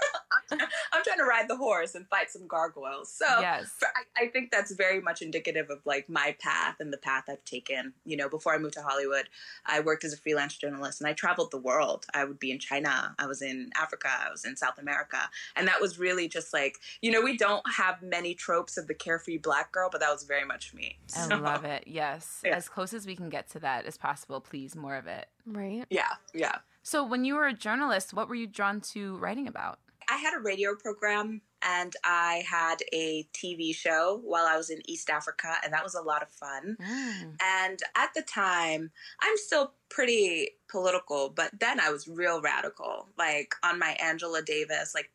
[0.51, 0.59] I'm,
[1.03, 3.11] trying to ride the horse and fight some gargoyles.
[3.11, 3.69] So yes.
[3.77, 7.25] For, I, I, think that's very much indicative of like my path and the path
[7.29, 7.93] I've taken.
[8.05, 9.27] You know, before I moved to Hollywood,
[9.65, 12.05] I worked as a freelance journalist and I traveled the world.
[12.13, 15.17] I would be in China, I was in Africa, I was in South America.
[15.55, 18.93] And that was really just like, you know, we don't have many tropes of the
[18.93, 20.97] carefree black girl, but that was very much me.
[21.07, 21.83] So, I love it.
[21.87, 22.41] Yes.
[22.51, 22.55] Yeah.
[22.55, 25.27] As close as we can get to that as possible, please, more of it.
[25.45, 25.85] Right.
[25.89, 26.13] Yeah.
[26.33, 26.57] Yeah.
[26.83, 29.79] So when you were a journalist, what were you drawn to writing about?
[30.09, 34.81] I had a radio program and I had a TV show while I was in
[34.89, 36.75] East Africa, and that was a lot of fun.
[36.81, 37.35] Mm.
[37.41, 43.53] And at the time, I'm still pretty political, but then I was real radical, like
[43.63, 45.11] on my Angela Davis, like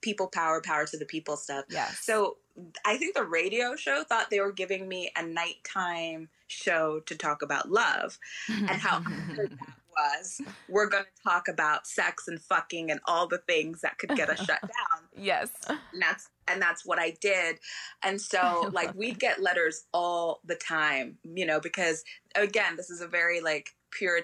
[0.00, 1.66] people power, power to the people stuff.
[1.68, 1.88] Yeah.
[2.00, 2.38] So
[2.84, 7.42] I think the radio show thought they were giving me a nighttime show to talk
[7.42, 9.50] about love and how that
[9.96, 10.40] was.
[10.68, 14.30] We're going to talk about sex and fucking and all the things that could get
[14.30, 15.02] us shut down.
[15.16, 15.50] yes.
[15.68, 17.58] And that's and that's what I did.
[18.02, 23.00] And so like we'd get letters all the time, you know, because again, this is
[23.00, 23.70] a very like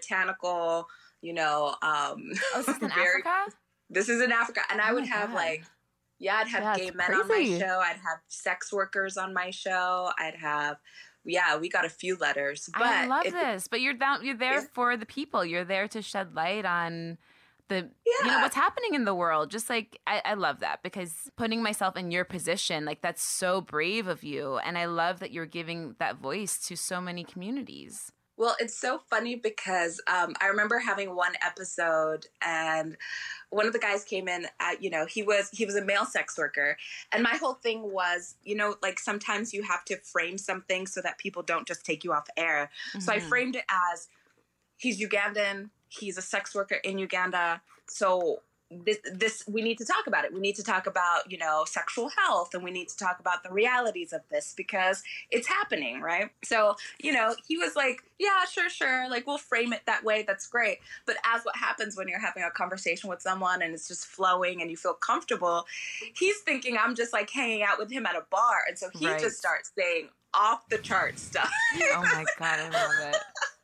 [0.00, 0.86] puritanical,
[1.22, 2.22] you know, um
[2.54, 3.56] Oh, is this in very- Africa?
[3.90, 4.60] this is in Africa.
[4.70, 5.34] And I Oh would have God.
[5.36, 5.64] like
[6.18, 7.78] yeah, I'd have Yeah, gay men on my show.
[7.84, 10.10] I'd have sex workers on my show.
[10.18, 10.78] I'd have
[11.26, 12.70] yeah, we got a few letters.
[12.72, 13.68] But I love it- this.
[13.68, 14.24] But you're down.
[14.24, 14.66] You're there Yeah.
[14.72, 15.44] for the people.
[15.44, 17.18] You're there to shed light on
[17.68, 19.50] the you know what's happening in the world.
[19.50, 23.60] Just like I, I love that because putting myself in your position, like that's so
[23.60, 28.12] brave of you, and I love that you're giving that voice to so many communities.
[28.38, 32.96] Well, it's so funny because um, I remember having one episode, and
[33.50, 34.46] one of the guys came in.
[34.60, 36.76] At, you know, he was he was a male sex worker,
[37.12, 41.00] and my whole thing was, you know, like sometimes you have to frame something so
[41.00, 42.70] that people don't just take you off air.
[42.98, 43.22] So I Mhm.
[43.22, 44.08] framed it as
[44.76, 48.42] he's Ugandan, he's a sex worker in Uganda, so.
[48.70, 50.34] This, this we need to talk about it.
[50.34, 53.42] We need to talk about you know sexual health, and we need to talk about
[53.44, 56.30] the realities of this because it's happening, right?
[56.44, 59.08] So you know, he was like, yeah, sure, sure.
[59.08, 60.24] Like, we'll frame it that way.
[60.26, 60.78] That's great.
[61.06, 64.60] But as what happens when you're having a conversation with someone and it's just flowing
[64.62, 65.66] and you feel comfortable,
[66.14, 68.62] he's thinking I'm just like hanging out with him at a bar.
[68.68, 69.20] And so he Right.
[69.20, 71.50] just starts saying off the chart stuff.
[71.94, 73.16] oh my god, I love it.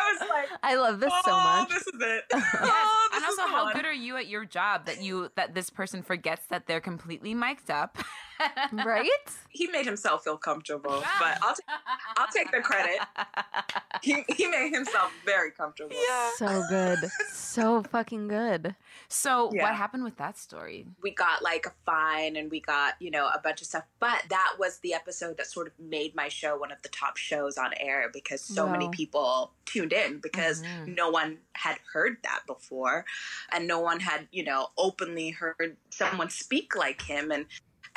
[0.00, 1.68] I was like, I love this oh, so much.
[1.68, 2.24] this is it.
[2.32, 2.54] Yes.
[2.60, 5.54] oh, this and also, is how good are you at your job that you that
[5.54, 7.98] this person forgets that they're completely mic'd up?
[8.72, 9.08] Right?
[9.52, 11.62] He made himself feel comfortable, but I'll, t-
[12.16, 13.00] I'll take the credit.
[14.02, 15.94] He, he made himself very comfortable.
[16.08, 16.30] Yeah.
[16.36, 16.98] So good.
[17.32, 18.74] So fucking good.
[19.08, 19.64] So, Yeah.
[19.64, 20.86] what happened with that story?
[21.02, 24.22] we got like a fine and we got you know a bunch of stuff but
[24.30, 27.58] that was the episode that sort of made my show one of the top shows
[27.58, 30.96] on air because so many people tuned in because Mhm.
[30.96, 33.04] no one had heard that before
[33.52, 37.46] and no one had you know openly heard someone speak like him and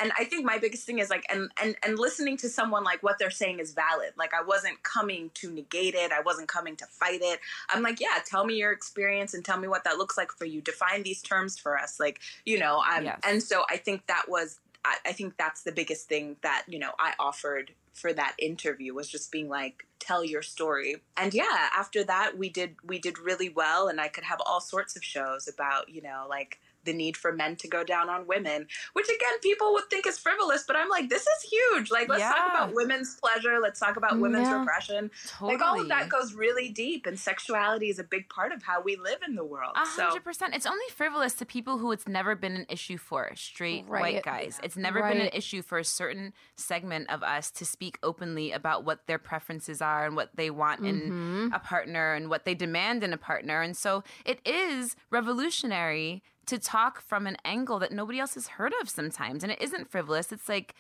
[0.04, 3.02] and I think my biggest thing is like and and and listening to someone like
[3.02, 4.12] what they're saying is valid.
[4.18, 6.12] Like I wasn't coming to negate it.
[6.12, 7.40] I wasn't coming to fight it.
[7.70, 10.44] I'm like, yeah, tell me your experience and tell me what that looks like for
[10.46, 10.62] you.
[10.62, 12.00] Define these terms for us.
[12.02, 13.22] Like, you know, I'm Yes.
[13.26, 16.80] and so I think that was I, I think that's the biggest thing that, you
[16.80, 21.70] know, I offered for that interview was just being like tell your story and yeah
[21.78, 25.04] after that we did we did really well and i could have all sorts of
[25.04, 29.08] shows about you know like the need for men to go down on women, which
[29.08, 31.92] again, people would think is frivolous, but I'm like, this is huge.
[31.92, 33.60] Like, let's talk about women's pleasure.
[33.62, 34.60] Let's talk about women's Yeah.
[34.60, 35.12] repression.
[35.28, 35.58] Totally.
[35.58, 38.82] Like, all of that goes really deep, and sexuality is a big part of how
[38.82, 39.74] we live in the world.
[39.76, 40.56] A hundred percent.
[40.56, 43.32] It's only frivolous to people who it's never been an issue for.
[43.36, 44.02] Straight Right.
[44.02, 44.60] white guys.
[44.64, 48.84] It's never been an issue for a certain segment of us to speak openly about
[48.84, 51.54] what their preferences are and what they want in mm-hmm.
[51.54, 53.62] a partner and what they demand in a partner.
[53.62, 58.74] And so it is revolutionary to talk from an angle that nobody else has heard
[58.82, 59.44] of sometimes.
[59.44, 60.32] And it isn't frivolous.
[60.32, 60.76] It's like,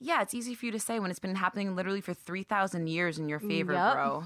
[0.00, 2.88] yeah, it's easy for you to say when it's been happening literally for three thousand
[2.88, 3.92] years in your favor, Yep.
[3.94, 4.24] bro.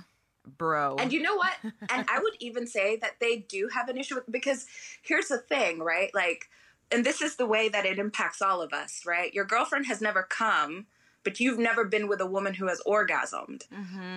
[0.57, 0.97] Bro.
[0.99, 1.53] And you know what?
[1.91, 4.67] and I would even say that they do have an issue with because
[5.03, 6.11] here's the thing, right?
[6.15, 6.49] Like,
[6.91, 9.33] and this is the way that it impacts all of us, right?
[9.35, 10.87] Your girlfriend has never come,
[11.29, 13.65] but you've never been with a woman who has orgasmed.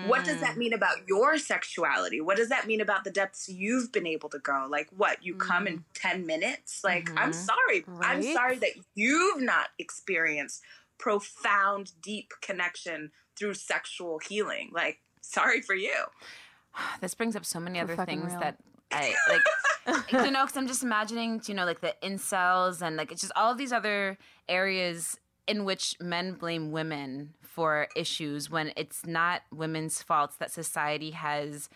[0.07, 0.59] What does that mm-hmm.
[0.59, 2.21] mean about your sexuality?
[2.21, 4.65] What does that mean about the depths you've been able to go?
[4.69, 5.21] Like, what?
[5.21, 6.09] You come in mm-hmm.
[6.09, 6.85] 10 minutes?
[6.85, 7.83] Like, I'm mm-hmm.
[7.83, 7.85] sorry.
[7.99, 10.61] I'm sorry that you've not experienced
[10.99, 14.69] profound, deep connection through sexual healing.
[14.71, 16.05] Like, sorry for you.
[17.01, 18.39] this brings up so many For other things real.
[18.39, 18.55] that
[18.89, 20.07] I like.
[20.13, 23.33] you know, because I'm just imagining, you know, like the incels and like it's just
[23.35, 29.41] all of these other areas in which men blame women for issues when it's not
[29.51, 31.69] women's faults that society has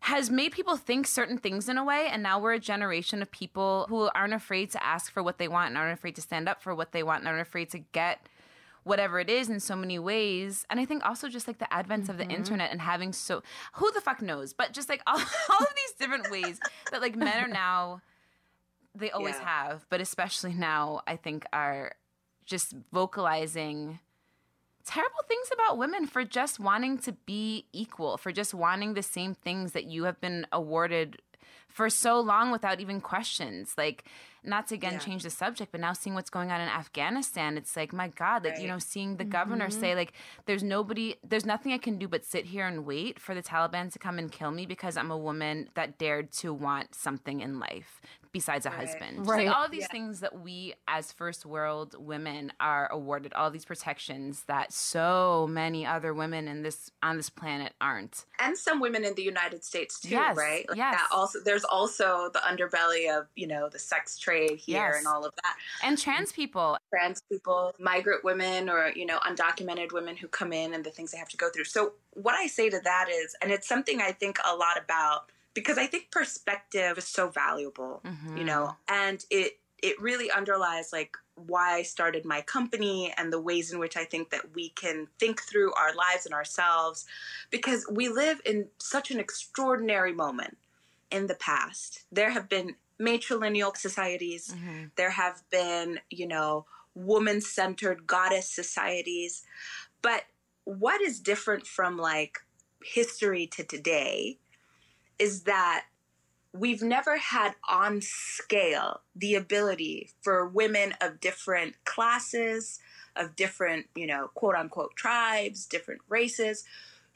[0.00, 3.28] has made people think certain things in a way and now we're a generation of
[3.32, 6.48] people who aren't afraid to ask for what they want and aren't afraid to stand
[6.48, 8.28] up for what they want and aren't afraid to get
[8.84, 10.64] whatever it is in so many ways.
[10.70, 12.32] And I think also just like the advent of the mm-hmm.
[12.32, 13.42] internet and having so
[13.74, 16.58] who the fuck knows, but just like all, all of these different ways
[16.90, 18.00] that like men are now
[18.94, 19.44] they always Yeah.
[19.44, 21.92] have, but especially now I think are
[22.48, 24.00] just vocalizing
[24.84, 29.34] terrible things about women for just wanting to be equal, for just wanting the same
[29.34, 31.20] things that you have been awarded
[31.68, 33.74] for so long without even questions.
[33.76, 34.04] Like
[34.42, 34.98] not to again Yeah.
[34.98, 38.44] change the subject, but now seeing what's going on in Afghanistan, it's like, my God,
[38.44, 39.30] like, you know, seeing the mm-hmm.
[39.30, 40.12] governor say, like,
[40.46, 43.92] there's nobody, there's nothing I can do but sit here and wait for the Taliban
[43.92, 47.58] to come and kill me because I'm a woman that dared to want something in
[47.58, 48.00] life
[48.32, 49.26] besides a husband.
[49.26, 49.46] Right.
[49.46, 49.86] Like, all of these Yeah.
[49.88, 55.86] things that we as first world women are awarded, all these protections that so many
[55.86, 58.26] other women in this on this planet aren't.
[58.38, 60.68] and some women in the United States too, Yes, right?
[60.68, 60.94] Like yes.
[60.94, 64.98] That also, there's also the underbelly of you know the sex trade here Yes.
[64.98, 65.56] and all of that.
[65.82, 70.74] And trans people, Trans people, migrant women, or you know undocumented women who come in
[70.74, 71.64] and the things they have to go through.
[71.64, 75.30] So what I say to that is, and it's something I think a lot about
[75.58, 78.00] because I think perspective is so valuable,
[78.36, 78.94] you know, mm-hmm.
[78.94, 83.78] and it it really underlies like why I started my company and the ways in
[83.78, 87.06] which I think that we can think through our lives and ourselves
[87.50, 90.58] because we live in such an extraordinary moment
[91.10, 92.04] in the past.
[92.10, 94.86] There have been matrilineal societies, mm-hmm.
[94.96, 99.44] there have been, you know, woman centered goddess societies.
[100.02, 100.22] But
[100.64, 102.38] what is different from like
[102.82, 104.38] history to today
[105.18, 105.84] is that
[106.52, 112.80] we've never had on scale the ability for women of different classes,
[113.16, 116.64] of different, you know, quote unquote tribes, different races,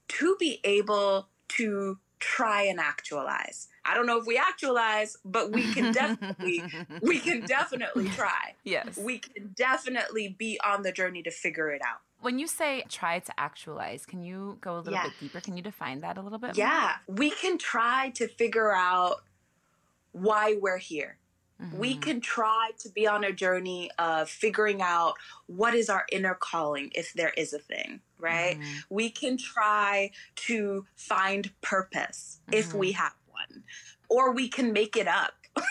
[0.09, 3.68] to be able to try and actualize.
[3.84, 6.62] I don't know if we actualize, but we can definitely
[7.03, 8.55] we can definitely try.
[8.64, 8.96] yes.
[8.96, 12.00] We can definitely be on the journey to figure it out.
[12.23, 15.05] When you say try to actualize, can you go a little Yeah.
[15.05, 15.41] bit deeper?
[15.41, 16.57] Can you define that a little bit?
[16.57, 16.66] more?
[16.66, 19.25] Yeah, we can try to figure out
[20.12, 21.18] why we're here.
[21.73, 22.01] We mm-hmm.
[22.01, 25.14] can try to be on a journey of figuring out
[25.47, 28.59] what is our inner calling, if there is a thing, right?
[28.59, 28.79] Mm-hmm.
[28.91, 30.11] We can try
[30.47, 33.03] to find purpose if we mm-hmm.
[33.03, 33.62] have one,
[34.09, 35.35] or we can make it up.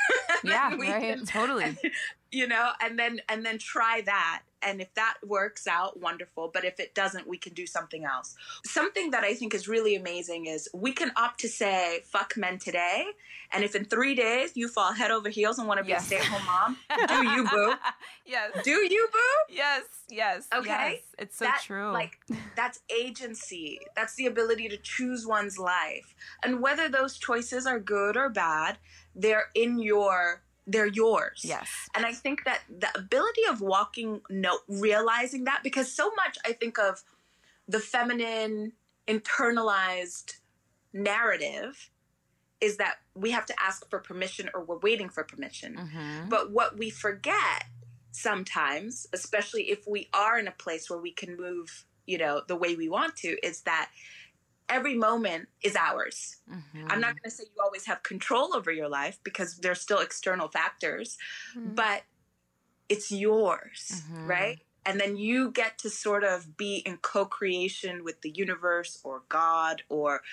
[0.44, 1.18] Yeah, right.
[1.18, 1.78] can- Totally.
[2.32, 6.64] you know and then and then try that and if that works out wonderful but
[6.66, 8.36] if it doesn't we can do something else
[8.66, 12.58] something that i think is really amazing is we can opt to say fuck men
[12.60, 13.06] today
[13.54, 16.04] and if in three days you fall head over heels and want to be Yes.
[16.04, 17.74] a stay-at-home mom do you boo
[18.26, 18.52] yes.
[18.64, 19.84] do you boo Yes.
[20.10, 20.48] Yes.
[20.54, 20.92] Okay.
[20.94, 21.02] Yes.
[21.20, 21.92] It's so that, true.
[21.92, 22.18] Like
[22.56, 23.80] that's agency.
[23.96, 26.16] That's the ability to choose one's life.
[26.44, 28.78] And whether those choices are good or bad,
[29.16, 31.42] they're in your they're yours.
[31.44, 31.70] Yes.
[31.96, 36.54] And I think that the ability of walking no realizing that because so much I
[36.54, 37.04] think of
[37.68, 38.74] the feminine
[39.08, 40.36] internalized
[40.94, 41.90] narrative
[42.60, 45.76] is that we have to ask for permission or we're waiting for permission.
[45.76, 46.30] Mhm.
[46.30, 47.66] But what we forget
[48.12, 52.56] sometimes, especially if we are in a place where we can move, you know, the
[52.56, 53.90] way we want to, is that
[54.72, 56.38] every moment is ours.
[56.50, 56.88] Mhm.
[56.90, 60.00] I'm not going to say you always have control over your life because there's still
[60.00, 61.18] external factors,
[61.56, 62.04] but
[62.90, 64.28] it's yours, Mhm.
[64.28, 64.60] right?
[64.86, 69.84] And then you get to sort of be in co-creation with the universe or God
[69.90, 70.24] or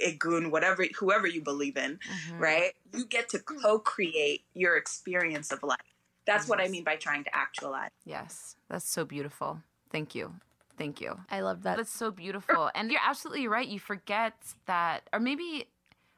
[0.00, 2.40] Egun, whatever, whoever you believe in, Mhm.
[2.40, 2.74] right?
[2.92, 5.94] You get to co-create your experience of life.
[6.24, 7.90] That's what I mean by trying to actualize.
[8.04, 8.56] Yes.
[8.68, 9.62] That's so beautiful.
[9.90, 10.40] Thank you.
[10.78, 11.18] Thank you.
[11.30, 11.76] I love that.
[11.76, 12.70] That's so beautiful.
[12.74, 13.66] And you're absolutely right.
[13.66, 14.34] You forget
[14.66, 15.68] that, or maybe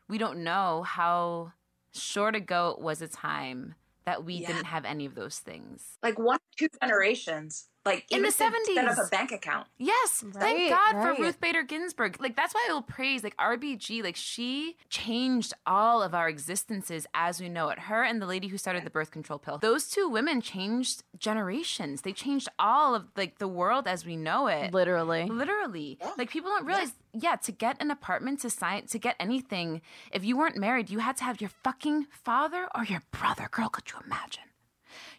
[0.09, 1.53] we don't know how
[1.93, 3.75] short ago it was a time
[4.05, 4.47] that we Yeah.
[4.49, 5.99] didn't have any of those things.
[6.03, 9.07] Like one, two generations, like In the even to set up 70s.
[9.07, 9.67] a bank account.
[9.79, 11.17] Yes, Right, thank God right.
[11.17, 12.21] for Ruth Bader Ginsburg.
[12.21, 14.03] Like that's why I will praise like RBG.
[14.03, 17.79] Like she changed all of our existences as we know it.
[17.81, 19.59] Her and the lady who started the birth control pill.
[19.59, 22.03] Those two women changed generations.
[22.03, 24.73] They changed all of like the world as we know it.
[24.73, 25.27] Literally.
[25.27, 25.99] Literally.
[26.17, 27.37] Like people don't realize, yeah.
[27.37, 29.83] to get an apartment, to sign, to get anything,
[30.13, 33.49] if you weren't married, you had to have your fucking father or your brother.
[33.51, 34.45] Girl, could you imagine?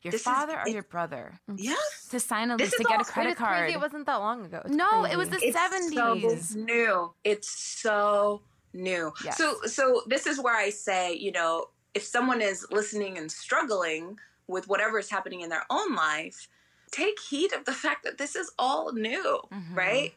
[0.06, 2.08] Your This is- father or it- your brother Yes.
[2.12, 3.58] to sign a lease to get a credit card.
[3.62, 3.74] crazy.
[3.74, 4.62] It wasn't that long ago.
[4.68, 5.40] No, it was crazy.
[5.40, 6.50] the It's seventies.
[6.50, 7.14] so new.
[7.24, 9.12] It's so new.
[9.24, 9.36] Yes.
[9.40, 14.20] So so this is where I say, you know, if someone is listening and struggling
[14.46, 16.48] with whatever is happening in their own life,
[16.92, 19.76] take heed of the fact that this is all new, Mhm.
[19.76, 20.14] right?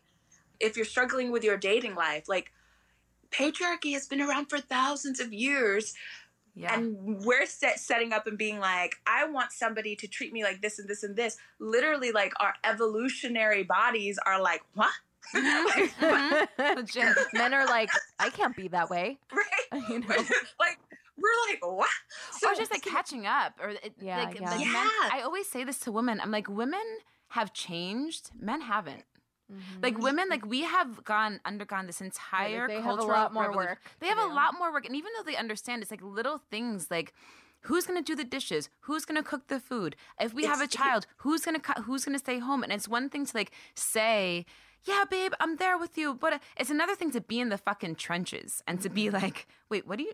[0.60, 2.52] If you're struggling with your dating life, like
[3.30, 5.94] patriarchy has been around for thousands of years
[6.54, 6.74] yeah.
[6.74, 10.60] and we're set, setting up and being like i want somebody to treat me like
[10.62, 14.98] this and this and this literally like our evolutionary bodies are like what mm-hmm.
[15.78, 17.10] Like, mm-hmm.
[17.16, 17.34] what?
[17.34, 19.18] Men are like, I can't be that way.
[19.32, 20.06] right You know?
[20.58, 20.78] like
[21.18, 21.88] we're like what
[22.32, 24.50] So, or just like catching up, or it, Yeah, like, yeah.
[24.50, 24.88] like men- Yeah.
[25.12, 26.20] I always say this to women.
[26.20, 26.84] I'm like, women
[27.30, 29.04] have changed, men haven't.
[29.52, 29.80] Mm-hmm.
[29.82, 33.44] Like women, like we have gone undergone this entire they have a cultural lot more
[33.44, 33.68] revolution.
[33.70, 36.42] work They have a lot more work, and even though they understand, it's like little
[36.50, 37.14] things like
[37.62, 38.68] who's going to do the dishes?
[38.80, 39.96] Who's going to cook the food?
[40.20, 42.62] If we have a child who's going to who's going to stay home?
[42.62, 44.44] And it's one thing to like say
[44.84, 47.96] yeah babe i'm there with you but it's another thing to be in the fucking
[47.96, 49.16] trenches and to be Mm-hmm.
[49.16, 50.12] like wait what do you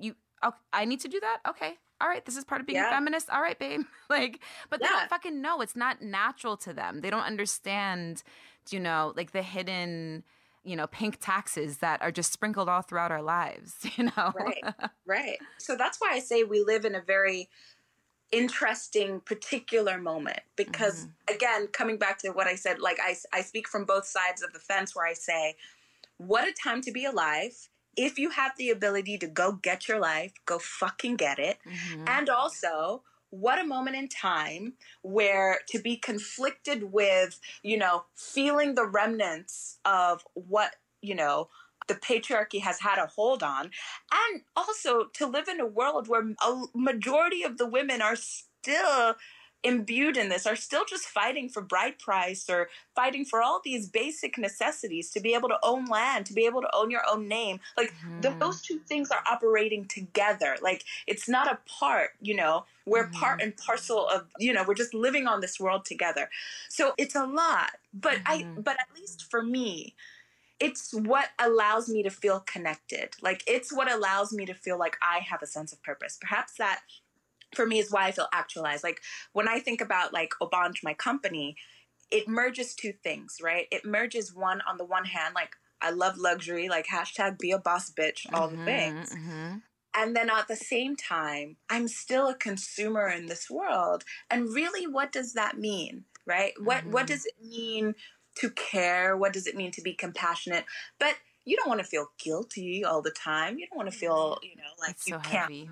[0.00, 1.38] you oh, i need to do that?
[1.48, 1.74] Okay.
[2.02, 2.24] All right.
[2.24, 3.28] This is part of being a feminist?
[3.30, 3.82] All right babe.
[4.10, 5.00] Like but they Yeah.
[5.00, 5.60] don't fucking know.
[5.60, 7.02] It's not natural to them.
[7.02, 8.22] They don't understand
[8.68, 10.22] you know like the hidden
[10.64, 14.64] you know pink taxes that are just sprinkled all throughout our lives you know Right.
[15.06, 15.38] Right.
[15.58, 17.48] So that's why I say we live in a very
[18.32, 23.66] interesting particular moment because again coming back to what i said like I, I speak
[23.66, 25.56] from both sides of the fence where i say
[26.18, 29.98] what a time to be alive if you have the ability to go get your
[29.98, 32.08] life go fucking get it Mhm.
[32.08, 38.74] and also what a moment in time where to be conflicted with you know feeling
[38.74, 41.48] the remnants of what you know
[41.90, 43.70] the patriarchy has had a hold on.
[44.12, 49.16] And also to live in a world where a majority of the women are still
[49.62, 53.88] imbued in this are still just fighting for bride price or fighting for all these
[53.88, 57.28] basic necessities to be able to own land to be able to own your own
[57.28, 58.38] name like the, Mhm.
[58.40, 63.12] those two things are operating together like it's not a part you know we're Mhm.
[63.12, 66.30] part and parcel of you know we're just living on this world together
[66.70, 68.54] so it's a lot but i Mhm.
[68.56, 69.94] but at least for me
[70.60, 74.96] it's what allows me to feel connected like it's what allows me to feel like
[75.02, 76.82] i have a sense of purpose perhaps that
[77.54, 79.00] for me is why i feel actualized like
[79.32, 81.56] when i think about like obanj my company
[82.10, 86.16] it merges two things right it merges one on the one hand like i love
[86.18, 89.62] luxury like hashtag be a boss bitch all the Mhm, things mhm.
[89.94, 94.04] and then at the same time, I'm still a consumer in this world.
[94.30, 96.04] And really, what does that mean?
[96.26, 96.52] Right?
[96.60, 97.08] What what Mhm.
[97.08, 97.94] does it mean
[98.36, 99.16] to care?
[99.16, 100.64] What does it mean to be compassionate?
[100.98, 103.58] But you don't want to feel guilty all the time.
[103.58, 105.70] You don't want to feel, you know, like It's you so can't heavy.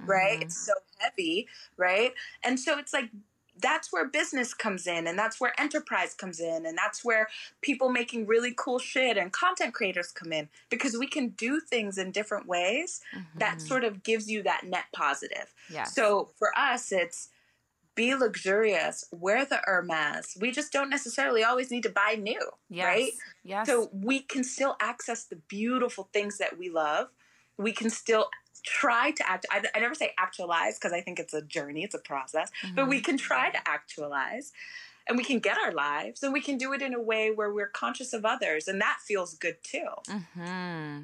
[0.00, 0.38] Right?
[0.40, 0.42] Mhm.
[0.42, 2.12] It's so heavy, right?
[2.42, 3.10] And so it's like
[3.60, 7.28] that's where business comes in and that's where enterprise comes in and that's where
[7.60, 11.96] people making really cool shit and content creators come in because we can do things
[11.96, 13.00] in different ways
[13.36, 13.68] that Mhm.
[13.68, 15.54] sort of gives you that net positive.
[15.70, 15.94] Yes.
[15.94, 17.28] So for us it's
[17.94, 20.36] be luxurious, wear the Hermes.
[20.40, 22.84] We just don't necessarily always need to buy new, yes.
[22.84, 23.12] right?
[23.44, 23.68] Yes.
[23.68, 27.10] So we can still access the beautiful things that we love.
[27.56, 28.30] We can still
[28.64, 29.46] try to act.
[29.50, 32.88] I, I never say actualize because I think it's a journey, it's a process, but
[32.88, 34.52] we can try to actualize
[35.06, 37.52] and we can get our lives and we can do it in a way where
[37.52, 39.86] we're conscious of others and that feels good too.
[40.08, 41.00] hmm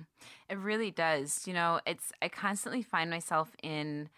[0.49, 1.47] It really does.
[1.47, 4.09] You know, it's I constantly find myself in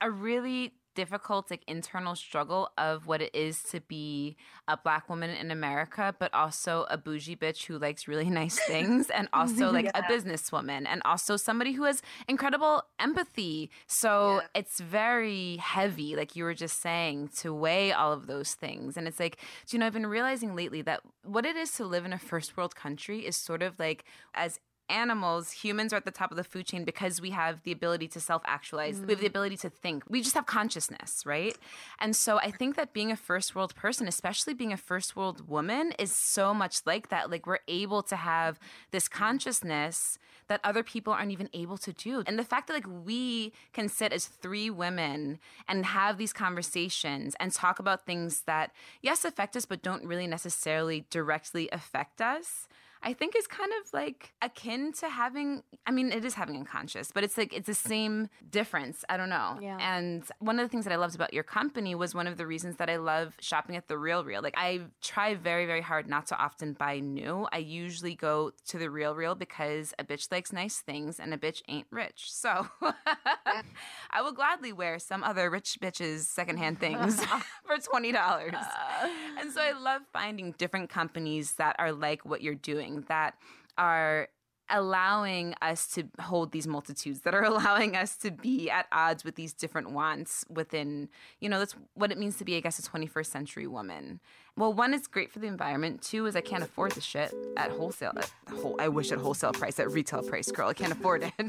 [0.00, 0.72] a really
[1.02, 4.36] difficult like internal struggle of what it is to be
[4.66, 9.08] a black woman in America, but also a bougie bitch who likes really nice things
[9.10, 13.70] and also like a businesswoman and also somebody who has incredible empathy.
[13.86, 14.46] So Yeah.
[14.60, 18.96] it's very heavy, like you were just saying, to weigh all of those things.
[18.96, 19.36] And it's like,
[19.70, 22.56] you know, I've been realizing lately that what it is to live in a first
[22.56, 24.58] world country is sort of like as
[24.88, 28.08] animals, humans are at the top of the food chain because we have the ability
[28.08, 29.00] to self actualize.
[29.00, 29.30] We have the mm.
[29.30, 30.04] ability to think.
[30.08, 31.56] We just have consciousness, right?
[31.98, 35.48] And so I think that being a first world person, especially being a first world
[35.48, 37.30] woman, is so much like that.
[37.30, 38.58] Like we're able to have
[38.90, 40.18] this consciousness
[40.48, 42.22] that other people aren't even able to do.
[42.26, 47.36] And the fact that like we can sit as three women and have these conversations
[47.38, 48.72] and talk about things that
[49.02, 52.66] yes affect us but don't really necessarily directly affect us.
[53.02, 57.10] I think is kind of like akin to having I mean it is having unconscious,
[57.12, 59.04] but it's like it's the same difference.
[59.08, 59.58] I don't know.
[59.60, 59.78] Yeah.
[59.80, 62.46] And one of the things that I loved about your company was one of the
[62.46, 64.42] reasons that I love shopping at the Real Real.
[64.42, 67.46] Like I try very very hard not to often buy new.
[67.52, 71.38] I usually go to the Real Real because a bitch likes nice things and a
[71.38, 72.32] bitch ain't rich.
[72.32, 72.68] So
[74.10, 77.22] I will gladly wear some other rich bitch's secondhand things
[77.66, 78.54] for twenty dollars.
[78.54, 79.08] Uh.
[79.40, 83.34] and so I love finding different companies that are like what you're doing, that
[83.76, 84.28] are
[84.70, 89.34] allowing us to hold these multitudes that are allowing us to be at odds with
[89.34, 91.08] these different wants within
[91.40, 94.20] you know that's what it means to be i guess a 21st century woman.
[94.56, 96.02] Well one is great for the environment.
[96.02, 98.30] Two is i can't afford the shit at wholesale at
[98.60, 100.68] whole, i wish at wholesale price at retail price girl.
[100.68, 101.32] I can't afford it.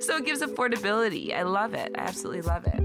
[0.00, 1.34] So it gives affordability.
[1.34, 1.92] I love it.
[1.96, 2.84] I absolutely love it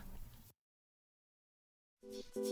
[2.41, 2.43] I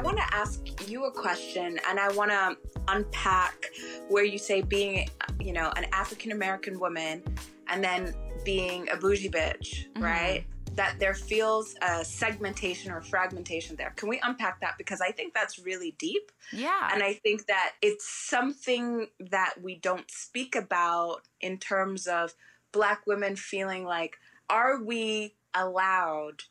[0.00, 2.56] want to ask you a question and I want to
[2.88, 3.66] unpack
[4.08, 5.06] where you say being,
[5.38, 7.22] you know, an African American woman
[7.68, 10.02] and then being a bougie bitch, mm-hmm.
[10.02, 10.46] right?
[10.74, 13.92] That there feels a segmentation or fragmentation there.
[13.96, 14.78] Can we unpack that?
[14.78, 16.32] Because I think that's really deep.
[16.54, 16.88] Yeah.
[16.90, 22.32] And I think that it's something that we don't speak about in terms of
[22.72, 24.16] Black women feeling like,
[24.48, 26.42] are we allowed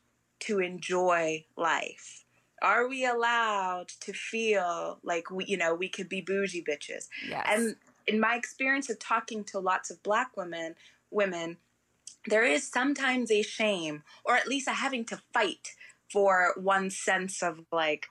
[0.41, 2.26] to enjoy life?
[2.61, 7.07] Are we allowed to feel like we, you know, we could be bougie bitches?
[7.28, 7.45] Yes.
[7.47, 10.76] And in my experience of talking to lots of black women,
[11.09, 11.57] women,
[12.28, 15.69] there is sometimes a shame, or at least a having to fight
[16.11, 18.07] for one sense of like,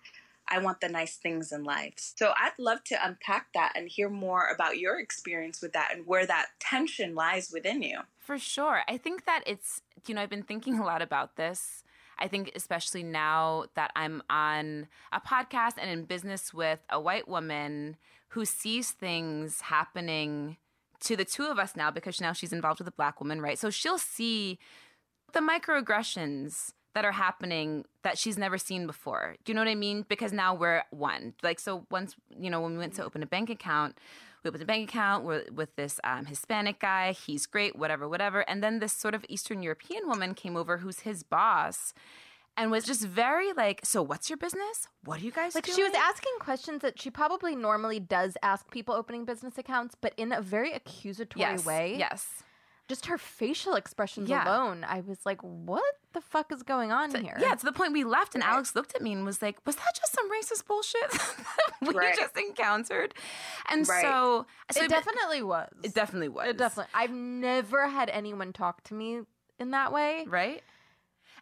[0.51, 1.95] I want the nice things in life.
[2.17, 6.07] So I'd love to unpack that and hear more about your experience with that and
[6.07, 8.01] where that tension lies within you.
[8.19, 8.83] For sure.
[8.89, 11.85] I think that it's, you know, I've been thinking a lot about this
[12.21, 17.27] I think, especially now that I'm on a podcast and in business with a white
[17.27, 17.97] woman
[18.29, 20.59] who sees things happening
[21.01, 23.59] to the two of us now because now she's involved with a black woman, right?
[23.59, 24.59] So she'll see
[25.33, 29.37] the microaggressions that are happening that she's never seen before.
[29.45, 30.05] Do you know what I mean?
[30.09, 31.35] Because now we're one.
[31.43, 33.99] Like, so once, you know, when we went to open a bank account,
[34.43, 37.13] we opened a bank account with this um, Hispanic guy.
[37.13, 38.41] He's great, whatever, whatever.
[38.49, 41.93] And then this sort of Eastern European woman came over who's his boss
[42.57, 44.89] and was just very like, so what's your business?
[45.05, 45.65] What are you guys like?
[45.65, 45.77] Doing?
[45.77, 50.15] She was asking questions that she probably normally does ask people opening business accounts, but
[50.17, 51.97] in a very accusatory yes, way.
[51.99, 52.43] Yes.
[52.91, 54.45] Just her facial expressions yeah.
[54.45, 57.37] alone, I was like, what the fuck is going on so, here?
[57.41, 58.53] Yeah, to the point we left, and right.
[58.53, 61.17] Alex looked at me and was like, was that just some racist bullshit
[61.83, 62.17] we right.
[62.17, 63.15] just encountered?
[63.69, 64.03] And right.
[64.03, 65.71] so, so, it definitely was.
[65.85, 66.49] It definitely was.
[66.49, 66.91] It definitely.
[66.93, 69.21] I've never had anyone talk to me
[69.61, 70.25] in that way.
[70.27, 70.65] Right?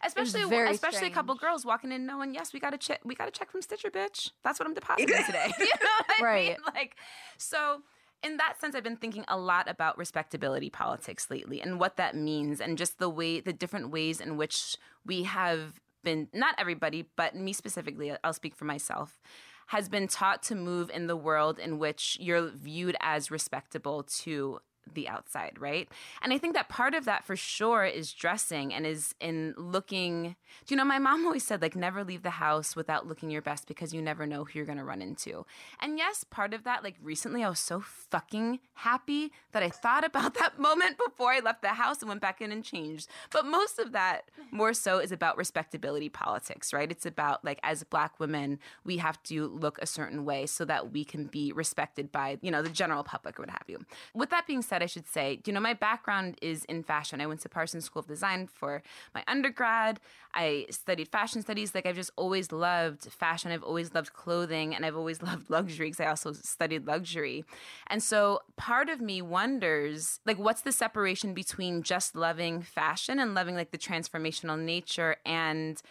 [0.05, 1.11] Especially, especially strange.
[1.11, 3.51] a couple girls walking in knowing, yes, we got a check, we got a check
[3.51, 4.31] from Stitcher, bitch.
[4.43, 5.51] That's what I'm depositing today.
[5.59, 6.45] you know right?
[6.45, 6.57] I mean?
[6.75, 6.95] Like,
[7.37, 7.81] so
[8.23, 12.15] in that sense, I've been thinking a lot about respectability politics lately and what that
[12.15, 17.07] means, and just the way, the different ways in which we have been, not everybody,
[17.15, 19.19] but me specifically, I'll speak for myself,
[19.67, 24.59] has been taught to move in the world in which you're viewed as respectable to
[24.93, 25.87] the outside, right?
[26.21, 30.35] And I think that part of that for sure is dressing and is in looking.
[30.65, 33.41] Do you know, my mom always said, like, never leave the house without looking your
[33.41, 35.45] best because you never know who you're going to run into.
[35.79, 40.05] And yes, part of that, like, recently I was so fucking happy that I thought
[40.05, 43.09] about that moment before I left the house and went back in and changed.
[43.31, 46.91] But most of that, more so, is about respectability politics, right?
[46.91, 50.91] It's about, like, as black women, we have to look a certain way so that
[50.91, 53.79] we can be respected by, you know, the general public or what have you.
[54.13, 57.21] With that being said, I should say, you know, my background is in fashion.
[57.21, 58.81] I went to Parsons School of Design for
[59.13, 59.99] my undergrad.
[60.33, 61.73] I studied fashion studies.
[61.73, 63.51] Like, I've just always loved fashion.
[63.51, 67.45] I've always loved clothing and I've always loved luxury because I also studied luxury.
[67.87, 73.33] And so part of me wonders, like, what's the separation between just loving fashion and
[73.33, 75.81] loving, like, the transformational nature and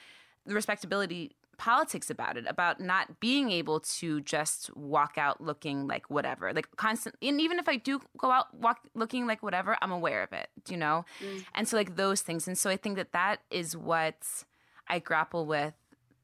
[0.47, 6.09] the respectability politics about it, about not being able to just walk out looking like
[6.09, 7.17] whatever, like constant.
[7.21, 10.49] And even if I do go out walk looking like whatever, I'm aware of it,
[10.69, 11.05] you know.
[11.21, 11.45] Mm.
[11.55, 14.45] And so like those things, and so I think that that is what
[14.89, 15.75] I grapple with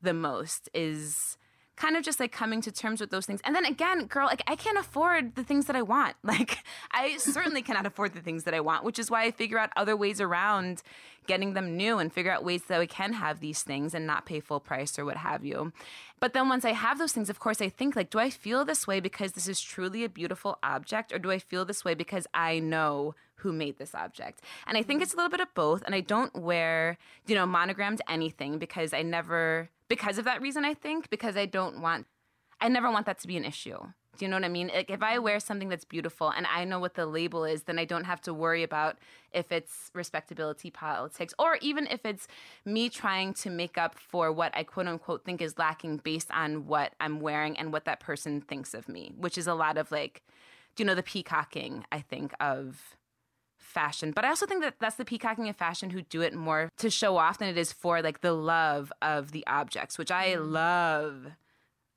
[0.01, 1.37] the most is
[1.77, 3.41] kind of just like coming to terms with those things.
[3.45, 6.17] And then again, girl, like I can't afford the things that I want.
[6.35, 9.57] Like I certainly cannot afford the things that I want, which is why I figure
[9.57, 10.83] out other ways around
[11.29, 14.27] getting them new and figure out ways that I can have these things and not
[14.27, 15.73] pay full price or what have you.
[16.19, 18.65] But then once I have those things, of course, I think like, do I feel
[18.65, 21.95] this way because this is truly a beautiful object or do I feel this way
[21.95, 24.41] because I know who made this object.
[24.67, 25.83] And I think it's a little bit of both.
[25.85, 26.97] And I don't wear,
[27.27, 31.47] you know, monogrammed anything because I never because of that reason, I think, because I
[31.47, 32.07] don't want,
[32.61, 33.79] I never want that to be an issue.
[34.17, 34.71] Do you know what I mean?
[34.73, 37.79] Like if I wear something that's beautiful and I know what the label is, then
[37.79, 38.99] I don't have to worry about
[39.33, 42.29] if it's respectability politics or even if it's
[42.65, 46.67] me trying to make up for what I quote unquote think is lacking based on
[46.67, 49.91] what I'm wearing and what that person thinks of me, which is a lot of
[49.91, 50.23] like,
[50.77, 52.97] do you know, the peacocking, I think, of
[53.65, 54.13] fashion.
[54.13, 56.91] But I also think that that's the peacocking of fashion who do it more to
[56.91, 60.51] show off than it is for like the love of the objects, which I mm.
[60.51, 61.27] love.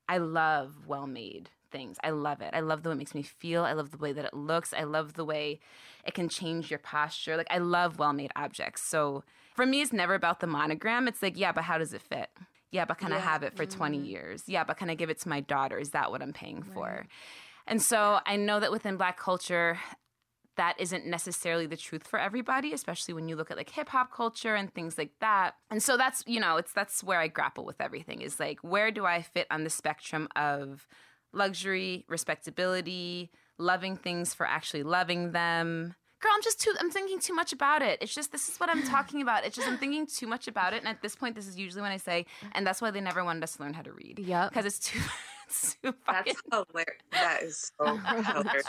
[0.08, 1.98] I love well made things.
[2.02, 2.54] I love it.
[2.54, 3.64] I love the way it makes me feel.
[3.64, 4.72] I love the way that it looks.
[4.72, 5.60] I love the way
[6.04, 7.36] it can change your posture.
[7.36, 8.82] Like I love well made objects.
[8.82, 9.22] So
[9.54, 11.08] for me, it's never about the monogram.
[11.08, 12.30] It's like, yeah, but how does it fit?
[12.70, 14.44] Yeah, but can I have it for 20 years?
[14.46, 15.78] Yeah, but can I give it to my daughter?
[15.78, 17.06] Is that what I'm paying for?
[17.66, 19.78] And so I know that within black culture,
[20.58, 24.12] that isn't necessarily the truth for everybody, especially when you look at like hip hop
[24.12, 25.54] culture and things like that.
[25.70, 28.90] And so that's, you know, it's that's where I grapple with everything is like, where
[28.90, 30.86] do I fit on the spectrum of
[31.32, 35.94] luxury, respectability, loving things for actually loving them?
[36.20, 38.00] Girl, I'm just too, I'm thinking too much about it.
[38.02, 39.46] It's just, this is what I'm talking about.
[39.46, 40.78] It's just, I'm thinking too much about it.
[40.78, 43.22] And at this point, this is usually when I say, and that's why they never
[43.22, 44.18] wanted us to learn how to read.
[44.18, 44.48] Yeah.
[44.48, 44.98] Because it's too,
[45.82, 47.02] fucking That's hilarious.
[47.12, 48.66] That is so hilarious.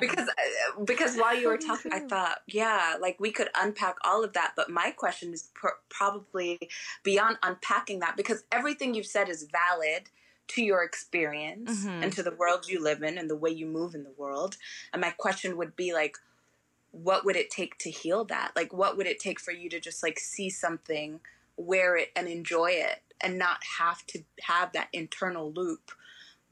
[0.00, 4.24] because uh, because while you were talking, I thought, yeah, like we could unpack all
[4.24, 4.52] of that.
[4.56, 6.58] But my question is pr- probably
[7.02, 10.10] beyond unpacking that because everything you've said is valid
[10.48, 13.94] to your experience and to the world you live in and the way you move
[13.94, 14.56] in the world.
[14.92, 16.16] And my question would be like,
[16.90, 18.52] what would it take to heal that?
[18.56, 21.20] Like, what would it take for you to just like see something,
[21.58, 25.90] wear it, and enjoy it, and not have to have that internal loop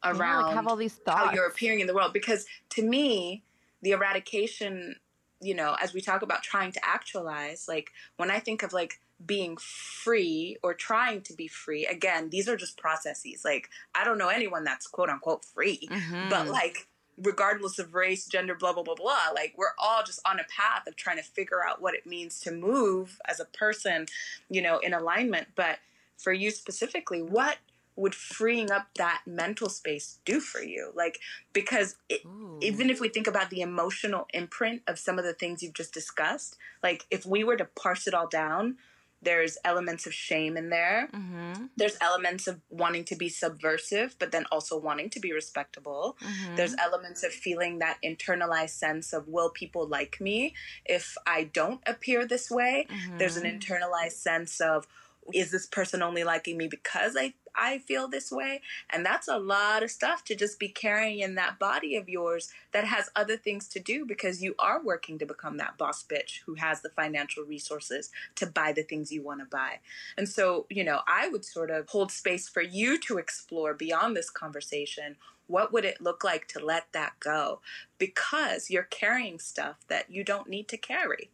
[0.05, 2.13] like, around have all these how you're appearing in the world?
[2.13, 3.45] Because to me,
[3.83, 4.97] the eradication,
[5.41, 9.01] you know, as we talk about trying to actualize, like when I think of like
[9.25, 13.43] being free or trying to be free, again, these are just processes.
[13.45, 16.51] Like, I don't know anyone that's quote unquote free, but mm-hmm.
[16.51, 16.89] like,
[17.19, 20.87] regardless of race, gender, blah, blah, blah, blah, like, we're all just on a path
[20.87, 24.07] of trying to figure out what it means to move as a person,
[24.51, 25.49] you know, in alignment.
[25.55, 25.79] But
[26.19, 27.59] for you specifically, what
[27.97, 30.93] would freeing up that mental space do for you?
[30.95, 31.19] Like,
[31.55, 32.21] because it,
[32.61, 35.95] even if we think about the emotional imprint of some of the things you've just
[35.95, 38.77] discussed, like if we were to parse it all down,
[39.23, 41.09] there's elements of shame in there.
[41.13, 41.67] Mm-hmm.
[41.77, 46.17] There's elements of wanting to be subversive, but then also wanting to be respectable.
[46.23, 46.57] Mm-hmm.
[46.57, 50.55] There's elements of feeling that internalized sense of, will people like me
[50.85, 52.87] if I don't appear this way?
[53.19, 53.59] There's an mm-hmm.
[53.59, 54.87] internalized sense of,
[55.35, 58.61] is this person only liking me because I, I feel this way?
[58.91, 62.53] And that's a lot of stuff to just be carrying in that body of yours
[62.73, 66.41] that has other things to do because you are working to become that boss bitch
[66.45, 69.79] who has the financial resources to buy the things you want to buy.
[70.17, 74.17] And so, you know, I would sort of hold space for you to explore beyond
[74.17, 75.17] this conversation.
[75.47, 77.61] What would it look like to let that go?
[77.99, 81.31] Because you're carrying stuff that you don't need to carry.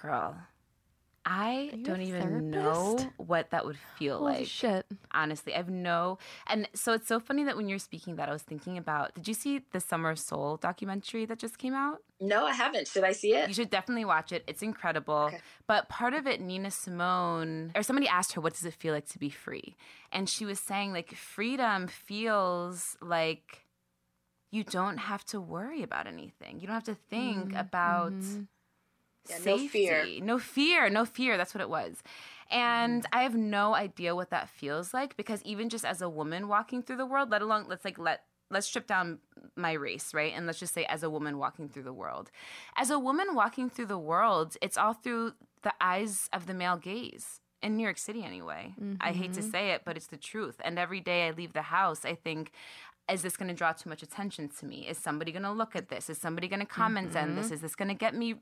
[0.00, 0.36] Girl,
[1.26, 4.46] I don't even know what that would feel Holy like.
[4.46, 4.86] shit.
[5.12, 6.18] Honestly, I've no.
[6.46, 9.14] And so it's so funny that when you're speaking that, I was thinking about.
[9.14, 12.02] Did you see the Summer of Soul documentary that just came out?
[12.20, 12.88] No, I haven't.
[12.88, 13.48] Should I see it?
[13.48, 14.44] You should definitely watch it.
[14.46, 15.14] It's incredible.
[15.14, 15.40] Okay.
[15.66, 19.08] But part of it, Nina Simone, or somebody asked her, what does it feel like
[19.08, 19.76] to be free?
[20.12, 23.64] And she was saying, like, freedom feels like
[24.54, 26.60] you don't have to worry about anything.
[26.60, 28.42] You don't have to think mm, about mm-hmm.
[29.28, 29.68] Yeah, no safety.
[29.68, 30.06] fear.
[30.22, 30.90] No fear.
[30.90, 31.36] No fear.
[31.36, 32.02] That's what it was.
[32.50, 33.06] And mm.
[33.12, 36.82] I have no idea what that feels like because even just as a woman walking
[36.82, 39.18] through the world, let alone let's like let let's strip down
[39.56, 40.32] my race, right?
[40.34, 42.30] And let's just say as a woman walking through the world.
[42.76, 46.76] As a woman walking through the world, it's all through the eyes of the male
[46.76, 47.40] gaze.
[47.62, 48.74] In New York City anyway.
[49.00, 49.50] I hate to mm-hmm.
[49.50, 50.56] say it, but it's the truth.
[50.62, 52.52] And every day I leave the house, I think
[53.10, 54.86] is this going to draw too much attention to me?
[54.88, 56.08] Is somebody going to look at this?
[56.08, 57.46] Is somebody going to comment on this?
[57.46, 57.54] Mm-hmm.
[57.54, 58.36] Is this going to get me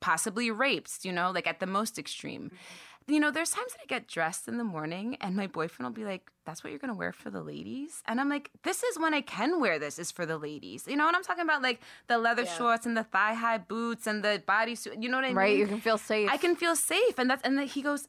[0.00, 2.44] possibly raped, you know, like at the most extreme?
[2.44, 3.12] Mm-hmm.
[3.12, 5.94] You know, there's times that I get dressed in the morning and my boyfriend will
[5.94, 8.02] be like, that's what you're going to wear for the ladies?
[8.06, 10.86] And I'm like, this is when I can wear this, is for the ladies.
[10.88, 11.62] You know what I'm talking about?
[11.62, 12.56] Like the leather Yeah.
[12.56, 15.00] shorts and the thigh high boots and the bodysuit.
[15.02, 15.36] You know what I mean?
[15.36, 16.28] Right, you can feel safe.
[16.32, 17.16] I can feel safe.
[17.18, 18.08] And that's, and then he goes,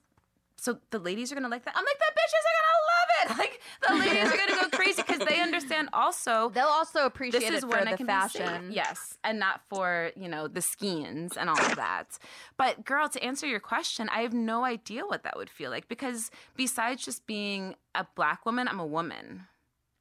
[0.59, 1.75] so the ladies are gonna like that.
[1.77, 2.81] I'm like, the bitches are gonna
[3.23, 3.31] it.
[3.37, 7.49] Like the ladies are gonna go crazy because they understand also They'll also appreciate this
[7.49, 8.41] is it for when I the can fashion.
[8.41, 8.75] be safe.
[8.75, 12.17] Yes, and not for you know the skins and all of that.
[12.57, 15.87] But girl, to answer your question, I have no idea what that would feel like
[15.87, 19.43] because besides just being a black woman, I'm a woman.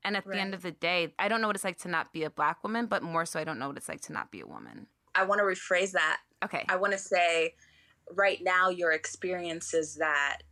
[0.05, 2.13] And at the end of the day, I don't know what it's like to not
[2.13, 4.31] be a black woman, but more so, I don't know what it's like to not
[4.31, 4.87] be a woman.
[5.17, 6.21] I want to rephrase that.
[6.45, 6.65] Okay.
[6.69, 7.55] I want to say
[8.15, 10.43] right now your experience is that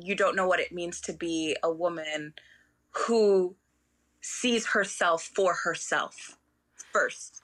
[0.00, 2.34] you don't know what it means to be a woman
[2.90, 3.56] who
[4.20, 6.36] sees herself for herself
[6.92, 7.42] first.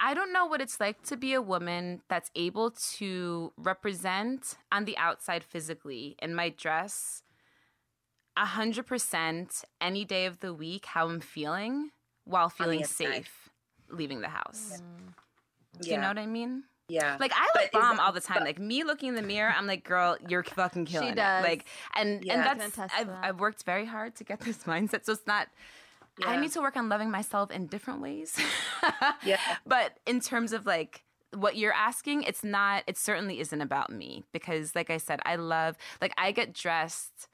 [0.00, 4.84] I don't know what it's like to be a woman that's able to represent on
[4.84, 7.22] the outside physically in my dress
[8.36, 11.90] a hundred percent any day of the week how I'm feeling
[12.24, 13.50] while feeling safe
[13.90, 14.80] leaving the house.
[15.80, 16.64] Do you know what I mean?
[16.88, 17.16] Yeah.
[17.20, 18.38] Like I But look bomb that- all the time.
[18.38, 21.44] but- Like me looking in the mirror, I'm like, girl, you're fucking killing she does.
[21.44, 21.48] it.
[21.48, 21.64] Like,
[21.94, 22.34] and Yeah.
[22.34, 23.24] and that's attest I've, that.
[23.24, 25.04] I've worked very hard to get this mindset.
[25.04, 25.48] So it's not.
[26.26, 28.36] I need to work on loving myself in different ways.
[29.22, 29.38] Yeah.
[29.66, 32.82] But in terms of like what you're asking, it's not.
[32.86, 35.76] It certainly isn't about me because, like I said, I love.
[36.00, 37.28] Like I get dressed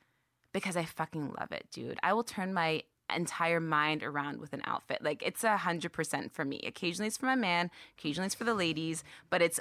[0.53, 1.99] because I fucking love it, dude.
[2.03, 2.83] I will turn my
[3.15, 5.03] entire mind around with an outfit.
[5.03, 6.61] Like it's a hundred percent for me.
[6.67, 9.61] Occasionally it's for my man, occasionally it's for the ladies, but it's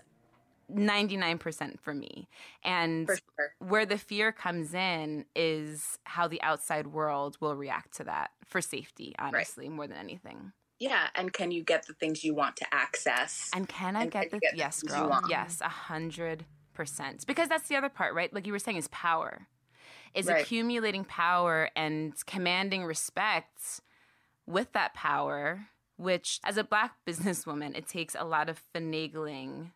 [0.71, 2.27] 99% for me.
[2.63, 3.53] And For sure.
[3.59, 8.61] where the fear comes in is how the outside world will react to that for
[8.61, 10.53] safety, honestly, more than anything.
[10.79, 13.49] Yeah, and can you get the things you want to access?
[13.53, 15.21] And can I And get can the get the yes, girl?
[15.29, 17.25] Yes, a hundred percent.
[17.27, 18.33] Because that's the other part, right?
[18.33, 19.47] Like you were saying, is power.
[20.13, 20.41] Is Right.
[20.43, 23.81] accumulating power and commanding respect
[24.45, 29.71] with that power, which as a black businesswoman, it takes a lot of finagling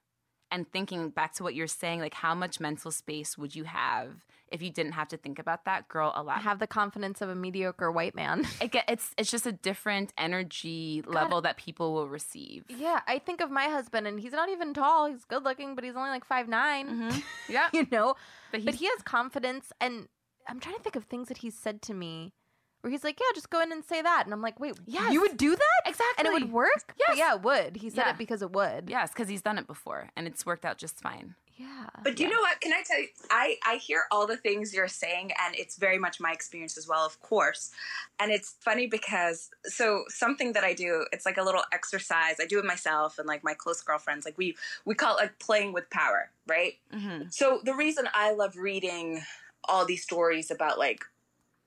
[0.50, 4.26] and thinking back to what you're saying, like how much mental space would you have
[4.50, 5.90] if you didn't have to think about that?
[5.90, 6.42] Girl, a lot.
[6.42, 8.48] Have the confidence of a mediocre white man.
[8.62, 12.64] It get, it's it's just a different energy level that people will receive.
[12.70, 15.08] Yeah, I think of my husband, and he's not even tall.
[15.08, 16.88] He's good looking, but he's only like five nine.
[16.88, 17.20] Mm-hmm.
[17.50, 17.68] Yeah.
[17.74, 18.16] you know.
[18.52, 20.08] But But, he has confidence, and
[20.50, 22.34] I'm trying to think of things that he said to me,
[22.82, 25.12] where he's like, "Yeah, just go in and say that," and I'm like, "Wait, Yes.
[25.12, 27.78] you would do that exactly, and it would work?" But yeah, it would.
[27.78, 28.10] He said Yeah.
[28.12, 28.90] it because it would.
[28.90, 31.36] Yes, because he's done it before and it's worked out just fine.
[31.56, 31.88] Yeah.
[32.04, 32.62] But do you know what?
[32.62, 33.08] Can I tell you?
[33.32, 36.88] I I hear all the things you're saying, and it's very much my experience as
[36.88, 37.72] well, of course.
[38.20, 42.36] And it's funny because so something that I do, it's like a little exercise.
[42.40, 44.24] I do it myself and like my close girlfriends.
[44.24, 46.78] Like we we call it like playing with power, right?
[46.94, 47.30] Mm-hmm.
[47.32, 49.24] So the reason I love reading
[49.68, 51.04] all these stories about like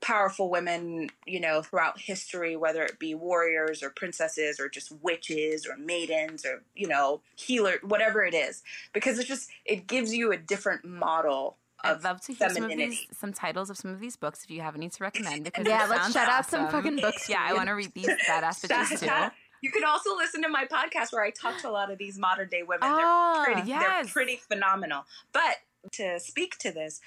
[0.00, 5.66] powerful women, you know, throughout history, whether it be warriors or princesses or just witches
[5.66, 10.32] or maidens or, you know, healer, whatever it is, because it's just, it gives you
[10.32, 13.06] a different model of I'd love to hear some of femininity.
[13.08, 15.44] these, some titles of some of these books if you have any to recommend.
[15.44, 18.08] Because Yeah, let's sounds shout out some fucking books Yeah, I want to read these
[18.28, 19.34] badass bitches too.
[19.62, 22.18] You can also listen to my podcast where I talk to a lot of these
[22.18, 22.80] modern day women.
[22.82, 23.82] Ah, they're pretty, yes.
[23.82, 25.04] they're pretty phenomenal.
[25.32, 25.56] But
[25.92, 27.00] to speak to this,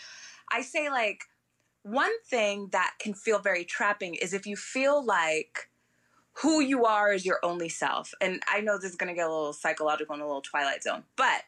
[0.54, 1.24] I say like
[1.82, 5.70] one thing that can feel very trapping is if you feel like
[6.38, 8.14] who you are is your only self.
[8.22, 10.84] And I know this is going to get a little psychological and a little twilight
[10.84, 11.44] zone, but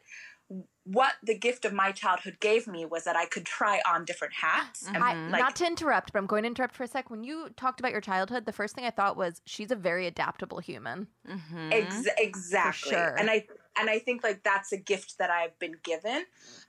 [0.86, 4.36] what the gift of my childhood gave me was that I could try on different
[4.36, 4.84] hats.
[4.84, 4.96] Mm-hmm.
[4.96, 7.10] And I, like, not to interrupt, but I'm going to interrupt for a sec.
[7.10, 10.06] When you talked about your childhood, the first thing I thought was she's a very
[10.06, 11.08] adaptable human.
[11.28, 11.70] Mm-hmm.
[11.72, 12.92] Ex- exactly.
[12.92, 13.16] sure.
[13.16, 13.46] And I
[13.78, 16.26] and I think like that's a gift that I've been given.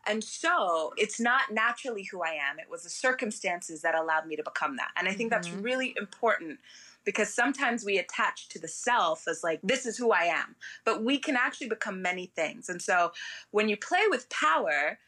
[0.07, 2.59] And so it's not naturally who I am.
[2.59, 4.91] It was the circumstances that allowed me to become that.
[4.97, 5.63] And I think that's mm-hmm.
[5.63, 6.59] really important
[7.07, 10.57] because sometimes we attach to the self as like this is who I am.
[10.85, 12.69] But we can actually become many things.
[12.69, 13.13] And so
[13.53, 14.99] when you play with power,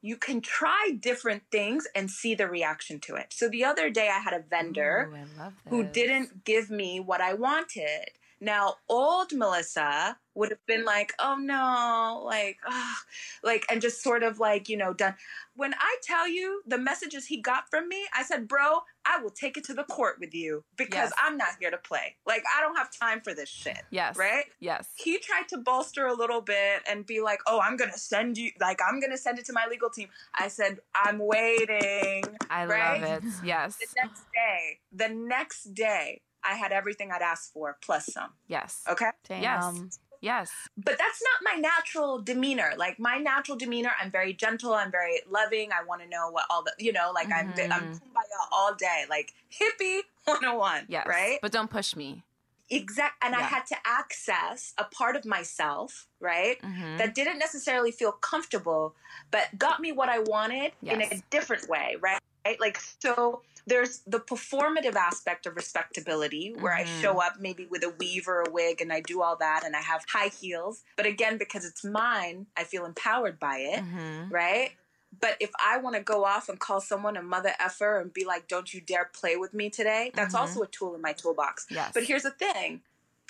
[0.00, 3.32] you can try different things and see the reaction to it.
[3.32, 7.34] So the other day I had a vendor Ooh, who didn't give me what I
[7.34, 8.10] wanted.
[8.40, 12.96] Now, old Melissa would have been like, oh no, like, ugh,
[13.44, 15.14] like, and just sort of like, you know, done.
[15.54, 19.30] When I tell you the messages he got from me, I said, bro, I will
[19.30, 21.12] take it to the court with you because Yes.
[21.22, 22.16] I'm not here to play.
[22.26, 23.82] Like, I don't have time for this shit.
[23.90, 24.16] Yes.
[24.16, 24.46] Right?
[24.58, 24.88] Yes.
[24.96, 28.50] he tried to bolster a little bit and be like, "Oh, I'm gonna send you,
[28.60, 33.00] like, I'm gonna send it to my legal team." I said, "I'm waiting." I right?
[33.00, 33.30] love it.
[33.44, 33.76] Yes.
[33.76, 38.30] The next day, the next day, I had everything I'd asked for plus some.
[38.48, 38.82] Yes.
[38.88, 39.42] Okay, Damn.
[39.42, 39.98] Yes.
[40.20, 40.50] Yes.
[40.78, 42.72] but that's not my natural demeanor.
[42.78, 44.72] Like my natural demeanor, I'm very gentle.
[44.72, 45.70] I'm very loving.
[45.72, 49.04] I want to know what all the, you know, like I'm, I'm kumbaya all day,
[49.10, 50.86] like hippie 101.
[50.88, 51.06] Yes.
[51.06, 51.38] right.
[51.42, 52.22] But don't push me.
[52.70, 56.96] exact and i had to access a part of myself right Mhm.
[56.96, 58.94] that didn't necessarily feel comfortable
[59.30, 64.00] but got me what i wanted in a different way right right like so there's
[64.06, 67.00] the performative aspect of respectability where i Mhm.
[67.00, 69.74] show up maybe with a weave or a wig and i do all that and
[69.76, 74.30] i have high heels but again because it's mine i feel empowered by it Mhm.
[74.30, 74.72] right?
[75.20, 78.24] But if I want to go off and call someone a mother effer and be
[78.24, 80.40] like, "Don't you dare play with me today," that's Mhm.
[80.40, 81.66] also a tool in my toolbox.
[81.70, 81.92] Yes.
[81.94, 82.82] But here's the thing: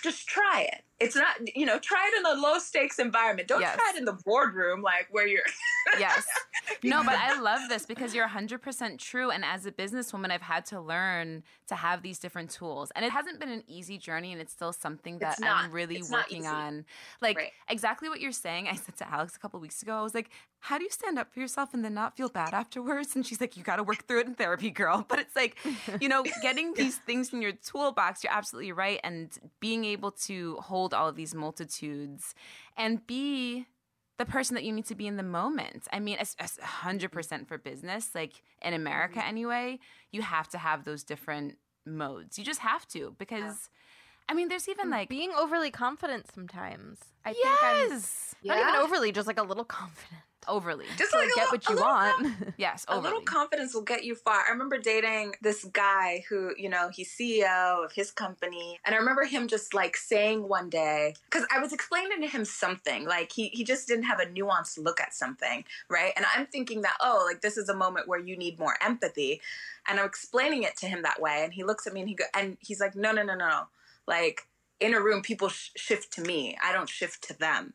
[0.02, 0.82] just try it.
[1.00, 3.48] It's not, you know, try it in a low stakes environment.
[3.48, 3.74] Don't Yes.
[3.74, 5.42] try it in the boardroom, like where you're.
[5.98, 6.24] yes.
[6.84, 9.30] No, but I love this because you're 100% true.
[9.30, 12.92] And as a businesswoman, I've had to learn to have these different tools.
[12.94, 15.38] And it hasn't been an easy journey, and it's still something that.
[15.44, 16.84] I'm really It's working on.
[17.20, 17.52] Like, Right.
[17.68, 18.68] exactly what you're saying.
[18.68, 20.30] I said to Alex a couple weeks ago, I was like,
[20.60, 23.14] how do you stand up for yourself and then not feel bad afterwards?
[23.16, 25.04] And she's like, you got to work through it in therapy, girl.
[25.06, 25.56] But it's like,
[26.00, 28.98] you know, getting these things in your toolbox, you're absolutely right.
[29.04, 29.30] And
[29.60, 32.34] being able to hold all of these multitudes
[32.76, 33.66] and be
[34.18, 35.88] the person that you need to be in the moment.
[35.92, 39.28] I mean, it's it's 100% for business, like in America Mm-hmm.
[39.28, 39.78] anyway,
[40.12, 41.56] you have to have those different
[41.86, 42.38] modes.
[42.38, 43.70] You just have to because,
[44.28, 46.98] I mean, there's even like, being overly confident sometimes.
[47.24, 48.34] I think I'm yes.
[48.44, 50.22] not even overly, just like a little confident.
[50.48, 50.86] Overly.
[50.96, 52.54] Just To, like get little- what you want.
[52.56, 54.42] yes, a little confidence will get you far.
[54.46, 58.78] I remember dating this guy who, you know, he's CEO of his company.
[58.84, 62.44] And I remember him just like saying one day, because I was explaining to him
[62.44, 66.12] something, like he, he just didn't have a nuanced look at something, right?
[66.16, 69.40] And I'm thinking that, oh, like this is a moment where you need more empathy.
[69.88, 71.42] And I'm explaining it to him that way.
[71.44, 73.64] And he looks at me and he go, and he's like, no, no, no, no.
[74.06, 74.46] Like
[74.80, 76.56] in a room, people sh- shift to me.
[76.62, 77.74] I don't shift to them.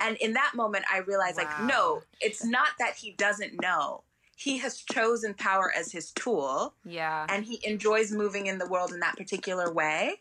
[0.00, 4.02] And in that moment, I realized, like, no, it's not that he doesn't know.
[4.36, 7.26] He has chosen power as his tool, yeah.
[7.28, 10.20] and he enjoys moving in the world in that particular way.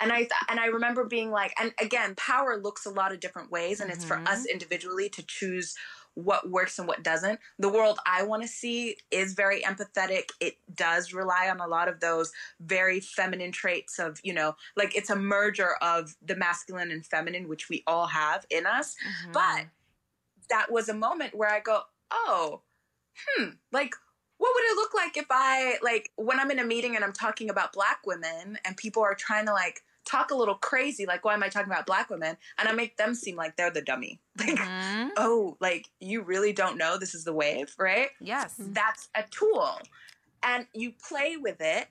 [0.00, 3.20] And I th- and I remember being like, and again, power looks a lot of
[3.20, 4.28] different ways, and it's for mm-hmm.
[4.28, 5.74] us individually to choose
[6.14, 7.38] what works and what doesn't.
[7.58, 10.30] The world I want to see is very empathetic.
[10.40, 14.96] It does rely on a lot of those very feminine traits of, you know, like
[14.96, 18.94] it's a merger of the masculine and feminine, which we all have in us.
[18.94, 19.32] Mm-hmm.
[19.32, 19.66] But
[20.50, 21.80] that was a moment where I go,
[22.10, 22.62] oh,
[23.16, 23.94] hmm, like,
[24.38, 27.12] what would it look like if I, like, when I'm in a meeting and I'm
[27.12, 31.24] talking about black women and people are trying to, like, talk a little crazy, like,
[31.24, 32.36] why am I talking about black women?
[32.58, 34.20] And I make them seem like they're the dummy.
[34.38, 35.10] Like, Mhm.
[35.16, 38.10] oh, like, you really don't know this is the wave, right?
[38.20, 38.54] Yes.
[38.58, 39.78] That's a tool.
[40.42, 41.88] And you play with it.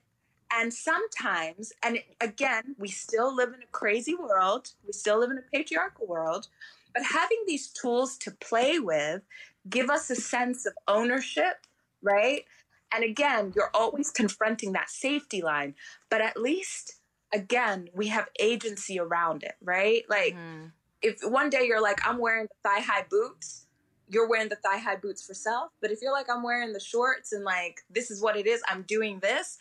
[0.51, 5.37] And sometimes, and again, we still live in a crazy world, we still live in
[5.37, 6.47] a patriarchal world,
[6.93, 9.21] but having these tools to play with
[9.69, 11.67] give us a sense of ownership,
[12.01, 12.45] right?
[12.91, 15.75] And again, you're always confronting that safety line,
[16.09, 16.95] but at least,
[17.33, 20.03] again, we have agency around it, right?
[20.09, 20.71] Like, Mhm.
[21.01, 23.67] if one day you're like, I'm wearing the thigh high boots,
[24.07, 25.71] you're wearing the thigh high boots for self.
[25.81, 28.61] But if you're like, I'm wearing the shorts and like, this is what it is,
[28.67, 29.57] I'm doing this,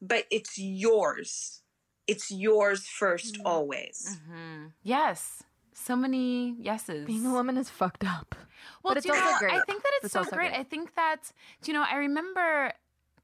[0.00, 1.62] but it's yours.
[2.06, 4.18] It's yours 1st always.
[4.28, 4.72] Mhm.
[4.82, 5.42] Yes.
[5.72, 7.06] So many yeses.
[7.06, 8.34] Being a woman is fucked up.
[8.82, 9.52] Well, But it's do you also know, great.
[9.52, 10.50] I think that it's, It's so also great.
[10.50, 10.60] great.
[10.60, 12.72] I think that, do you know, I remember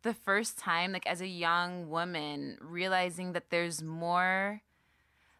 [0.07, 4.63] the first time, like as a young woman, realizing that there's more,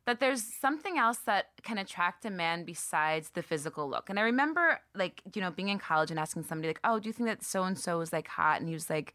[0.05, 4.11] that there's something else that can attract a man besides the physical look.
[4.11, 7.09] And I remember, like, you know, being in college and asking somebody, like, oh, do
[7.09, 8.61] you think that so and so is like hot?
[8.61, 9.15] And he was like,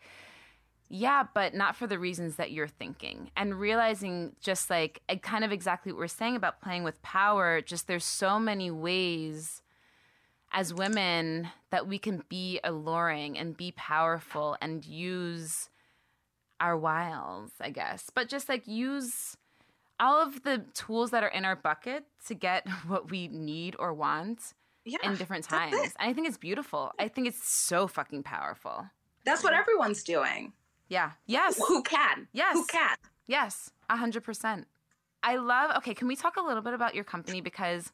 [0.90, 3.32] yeah, but not for the reasons that you're thinking.
[3.38, 7.88] And realizing just like kind of exactly what we're saying about playing with power, just
[7.88, 9.62] there's so many ways
[10.54, 15.70] as women that we can be alluring and be powerful and use
[16.60, 18.10] our wiles, I guess.
[18.14, 19.38] But just like use
[20.00, 23.94] all of the tools that are in our bucket to get what we need or
[23.94, 24.54] want
[24.86, 24.98] Yeah.
[25.04, 25.76] in different times.
[26.00, 26.92] And I think it's beautiful.
[27.00, 28.86] I think it's so fucking powerful.
[29.26, 30.54] That's what everyone's doing.
[30.90, 31.12] Yeah.
[31.26, 31.60] Yes.
[31.68, 32.28] Who can?
[32.34, 32.54] Yes.
[32.56, 32.96] Who can?
[33.28, 34.68] Yes, a hundred percent.
[35.24, 35.72] I love.
[35.78, 37.92] Okay, can we talk a little bit about your company because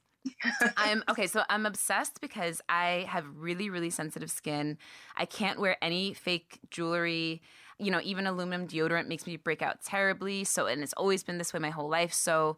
[0.77, 1.27] I'm okay.
[1.27, 4.77] So I'm obsessed because I have really, really sensitive skin.
[5.15, 7.41] I can't wear any fake jewelry.
[7.79, 10.43] You know, even aluminum deodorant makes me break out terribly.
[10.43, 12.13] So, and it's always been this way my whole life.
[12.13, 12.57] So,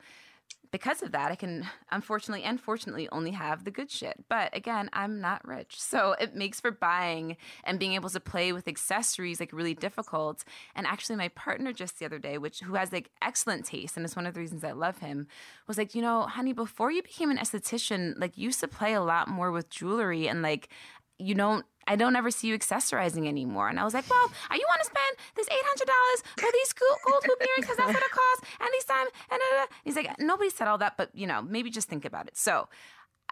[0.71, 4.23] because of that, I can unfortunately and fortunately only have the good shit.
[4.29, 5.77] But again, I'm not rich.
[5.89, 10.43] So it makes for buying and being able to play with accessories like really difficult.
[10.75, 14.05] And actually my partner just the other day, which who has like excellent taste and
[14.05, 15.27] it's one of the reasons I love him,
[15.67, 18.93] was like, you know, honey, before you became an esthetician, like you used to play
[18.93, 20.69] a lot more with jewelry and like
[21.17, 23.67] you don't I don't ever see you accessorizing anymore.
[23.67, 26.95] And I was like, well, are you want to spend this $800 for these cool,
[27.07, 28.43] gold hoop earrings because that's what it costs?
[28.59, 31.71] And these time, and da." he's like, nobody said all that, but you know, maybe
[31.71, 32.37] just think about it.
[32.37, 32.69] So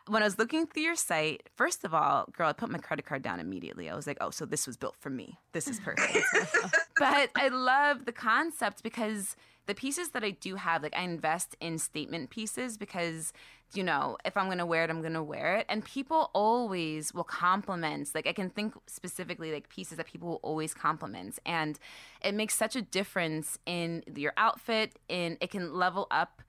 [0.08, 3.06] when I was looking through your site, first of all, girl, I put my credit
[3.06, 3.92] card down immediately.
[3.92, 5.38] I was like, oh, so this was built for me.
[5.52, 6.26] This is perfect.
[6.98, 9.36] but I love the concept because
[9.68, 13.34] the pieces that I do have, like I invest in statement pieces because,
[13.74, 15.66] you know, if I'm going to wear it, I'm going to wear it.
[15.70, 18.10] And people always will compliment.
[18.16, 21.38] Like I can think specifically like pieces that people will always compliment.
[21.46, 21.78] And
[22.24, 26.42] it makes such a difference in your outfit, in it can level up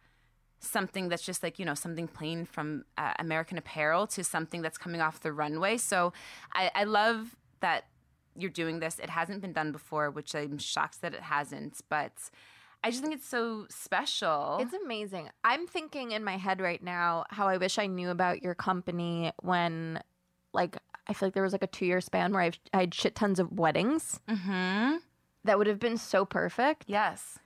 [0.60, 4.78] something that's just like you know something plain from uh, American Apparel to something that's
[4.78, 5.76] coming off the runway.
[5.76, 6.12] So
[6.52, 7.84] I, I love that
[8.36, 8.98] you're doing this.
[8.98, 11.80] It hasn't been done before, which I'm shocked that it hasn't.
[11.88, 12.30] But
[12.84, 14.58] I just think it's so special.
[14.60, 15.30] It's amazing.
[15.44, 19.32] I'm thinking in my head right now how I wish I knew about your company
[19.42, 20.00] when,
[20.52, 20.76] like,
[21.06, 23.14] I feel like there was like a two year span where I've, I had shit
[23.14, 24.96] tons of weddings mm-hmm.
[25.44, 26.84] that would have been so perfect.
[26.86, 27.38] Yes.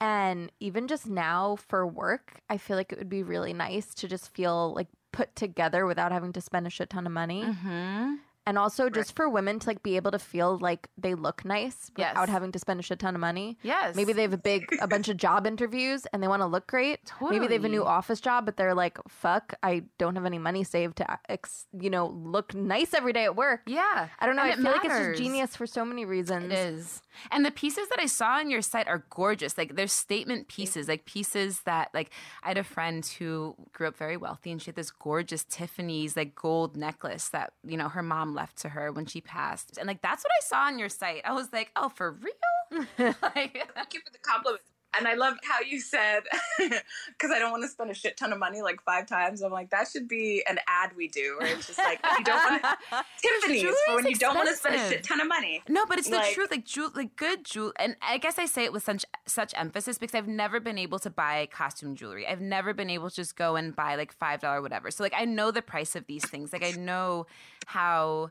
[0.00, 4.08] And even just now for work, I feel like it would be really nice to
[4.08, 7.44] just feel like put together without having to spend a shit ton of money.
[7.44, 8.14] Mm-hmm.
[8.46, 11.90] And also just for women to like be able to feel like they look nice
[11.96, 12.12] Yes.
[12.14, 13.56] without having to spend a shit ton of money.
[13.62, 13.94] Yes.
[13.96, 16.66] Maybe they have a big a bunch of job interviews and they want to look
[16.66, 17.04] great.
[17.06, 17.38] Totally.
[17.38, 20.38] Maybe they have a new office job but they're like, "Fuck, I don't have any
[20.38, 24.08] money saved to ex- you know, look nice every day at work." Yeah.
[24.18, 24.42] I don't know.
[24.42, 25.18] And I feel like it's matters.
[25.18, 26.44] just genius for so many reasons.
[26.46, 27.02] It is.
[27.30, 29.56] And the pieces that I saw on your site are gorgeous.
[29.56, 32.10] Like they're statement pieces, like pieces that like
[32.42, 36.16] I had a friend who grew up very wealthy and she had this gorgeous Tiffany's
[36.16, 39.78] like gold necklace that, you know, her mom left to her when she passed.
[39.78, 41.22] And like that's what I saw on your site.
[41.24, 44.62] I was like, "Oh, for real?" like Thank you for the compliment.
[44.98, 46.22] And I love how you said,
[46.58, 49.42] because I don't want to spend a shit ton of money like five times.
[49.42, 52.50] I'm like, that should be an ad we do, where it's just like, you don't
[52.50, 55.28] want to, Tiffany's for when Jewelry's you don't want to spend a shit ton of
[55.28, 55.62] money.
[55.68, 56.50] No, but it's the Like- truth.
[56.50, 59.98] Like jewel, like good jewel, and I guess I say it with such such emphasis
[59.98, 62.26] because I've never been able to buy costume jewelry.
[62.26, 64.90] I've never been able to just go and buy like five dollar whatever.
[64.90, 66.52] So like I know the price of these things.
[66.52, 67.26] Like I know
[67.66, 68.30] how,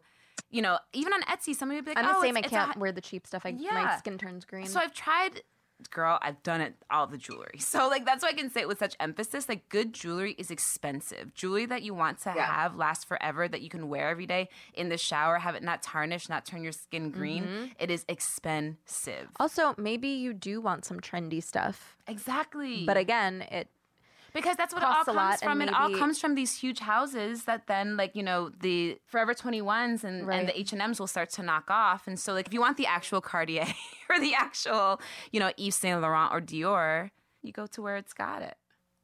[0.51, 2.38] you know, even on Etsy, somebody would be like, I'm the "Oh, same.
[2.38, 3.41] I it's- it's a can't hi-" wear the cheap stuff.
[3.45, 4.68] I, My skin turns green.
[4.68, 5.41] So I've tried.
[5.91, 7.59] Girl, I've done it all the jewelry.
[7.59, 9.49] So like that's why I can say it with such emphasis.
[9.49, 11.34] Like good jewelry is expensive.
[11.34, 12.45] Jewelry that you want to Yeah.
[12.45, 15.81] have last forever, that you can wear every day in the shower, have it not
[15.81, 17.43] tarnish, not turn your skin green.
[17.45, 17.65] Mm-hmm.
[17.79, 19.29] It is expensive.
[19.39, 21.95] also, maybe you do want some trendy stuff.
[22.07, 22.86] Exactly.
[22.86, 23.69] But again, it
[24.34, 25.61] because that's what it all costs lot comes from.
[25.61, 29.34] and It all comes from these huge houses that then, like you know, the Forever
[29.34, 30.39] Twenty Ones and, Right.
[30.39, 32.07] and the H and M's will start to knock off.
[32.07, 33.67] And so, like, if you want the actual Cartier
[34.09, 34.99] or the actual,
[35.31, 37.11] you know, Yves Saint Laurent or Dior,
[37.41, 38.55] you go to where it's got it.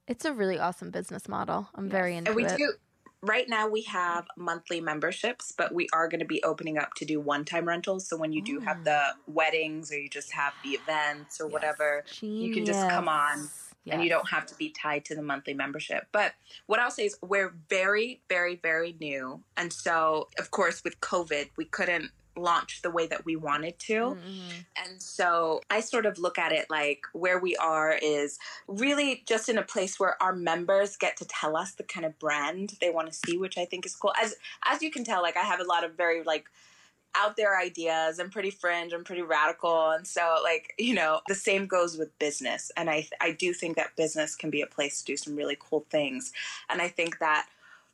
[0.08, 1.70] it's a really awesome business model.
[1.76, 2.58] I'm very into And we it.
[2.58, 2.74] do,
[3.22, 7.06] right now we have monthly memberships, but we are going to be opening up to
[7.06, 8.08] do one time rentals.
[8.08, 8.84] So when you do have oh.
[8.86, 13.50] the weddings or you just have the events or whatever, you can just come on.
[13.88, 16.08] And you don't have to be tied to the monthly membership.
[16.12, 16.34] But
[16.68, 19.42] what I'll say is we're very, very, very new.
[19.58, 23.94] And so, of course, with COVID, we couldn't launch the way that we wanted to.
[23.94, 24.86] Mm-hmm.
[24.86, 29.50] And so I sort of look at it like where we are is really just
[29.50, 32.90] in a place where our members get to tell us the kind of brand they
[32.90, 34.14] want to see, which I think is cool.
[34.22, 34.36] As
[34.68, 36.46] as you can tell, like I have a lot of very like
[37.16, 38.20] out there ideas.
[38.20, 38.94] I'm pretty fringe.
[38.94, 39.92] I'm pretty radical.
[39.92, 42.72] And so like you know the same goes with business.
[42.78, 45.58] And i i do think that business can be a place to do some really
[45.60, 46.32] cool things.
[46.70, 47.48] And i think that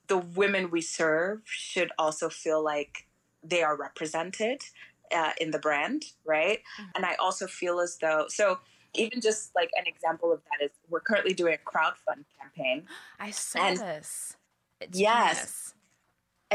[0.07, 3.07] the women we serve should also feel like
[3.43, 4.61] they are represented
[5.15, 6.59] uh, in the brand right?
[6.95, 8.59] And i also feel as though so
[8.95, 12.83] even just like an example of that is we're currently doing a crowdfund campaign.
[13.19, 14.35] I saw And- this.
[14.81, 15.35] It's Yes.
[15.35, 15.73] genius.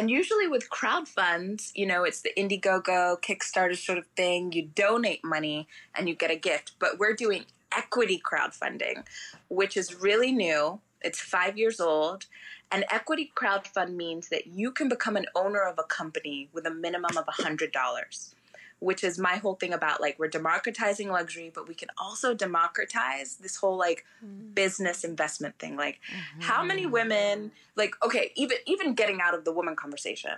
[0.00, 4.50] And usually with crowdfunds, you know, it's the Indiegogo, Kickstarter sort of thing.
[4.50, 6.72] You donate money and you get a gift.
[6.78, 9.04] But we're doing equity crowdfunding,
[9.50, 10.80] which is really new.
[11.02, 12.24] It's five years old.
[12.72, 16.70] And equity crowdfund means that you can become an owner of a company with a
[16.70, 18.34] minimum of $100,
[18.80, 23.36] which is my whole thing about like we're democratizing luxury, but we can also democratize
[23.36, 24.54] this whole like mm.
[24.54, 25.76] business investment thing.
[25.76, 26.00] Like,
[26.40, 26.92] how many mm-hmm.
[26.92, 30.32] women, like, okay, even even getting out of the woman conversation,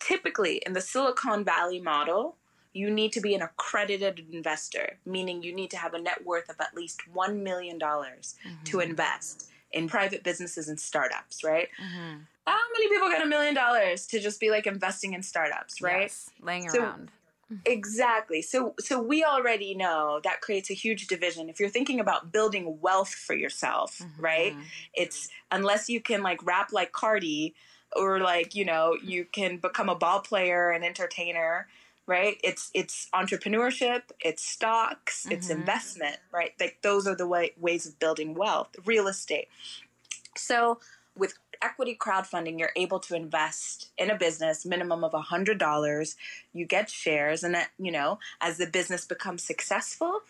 [0.00, 2.36] typically in the Silicon Valley model,
[2.72, 6.48] you need to be an accredited investor, meaning you need to have a net worth
[6.48, 8.80] of at least $1 million to mm-hmm.
[8.80, 11.68] invest in private businesses and startups, right?
[11.82, 12.18] Mm-hmm.
[12.46, 16.02] How many people get a million dollars to just be like investing in startups, right?
[16.02, 16.30] Yes.
[16.40, 17.10] Laying So- around.
[17.52, 17.62] Mm-hmm.
[17.64, 18.42] Exactly.
[18.42, 21.48] So so we already know that creates a huge division.
[21.48, 24.22] If you're thinking about building wealth for yourself, mm-hmm.
[24.22, 24.52] right?
[24.52, 24.62] Mm-hmm.
[24.94, 27.54] It's unless you can like rap like Cardi
[27.96, 31.68] or like, you know, you can become a ball player and entertainer,
[32.06, 32.38] right?
[32.44, 36.52] It's it's entrepreneurship, it's stocks, it's investment, right?
[36.60, 39.48] Like those are the way, ways of building wealth, real estate.
[40.36, 40.80] So
[41.16, 46.14] with equity crowdfunding, you're able to invest in a business minimum of $100.
[46.52, 50.20] You get shares, and that, you know, as the business becomes successful,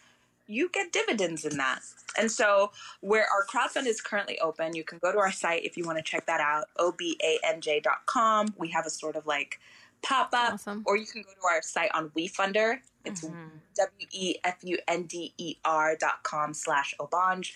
[0.47, 1.81] you get dividends in that.
[2.19, 5.77] And so, where our crowdfund is currently open, you can go to our site if
[5.77, 8.55] you want to check that out, obanj.com.
[8.57, 9.61] We have a sort of like
[10.03, 10.83] pop up, Awesome.
[10.87, 12.79] or you can go to our site on WeFunder.
[13.09, 13.59] It's mm-hmm.
[13.77, 17.53] W E F U N D E R dot com slash Obanj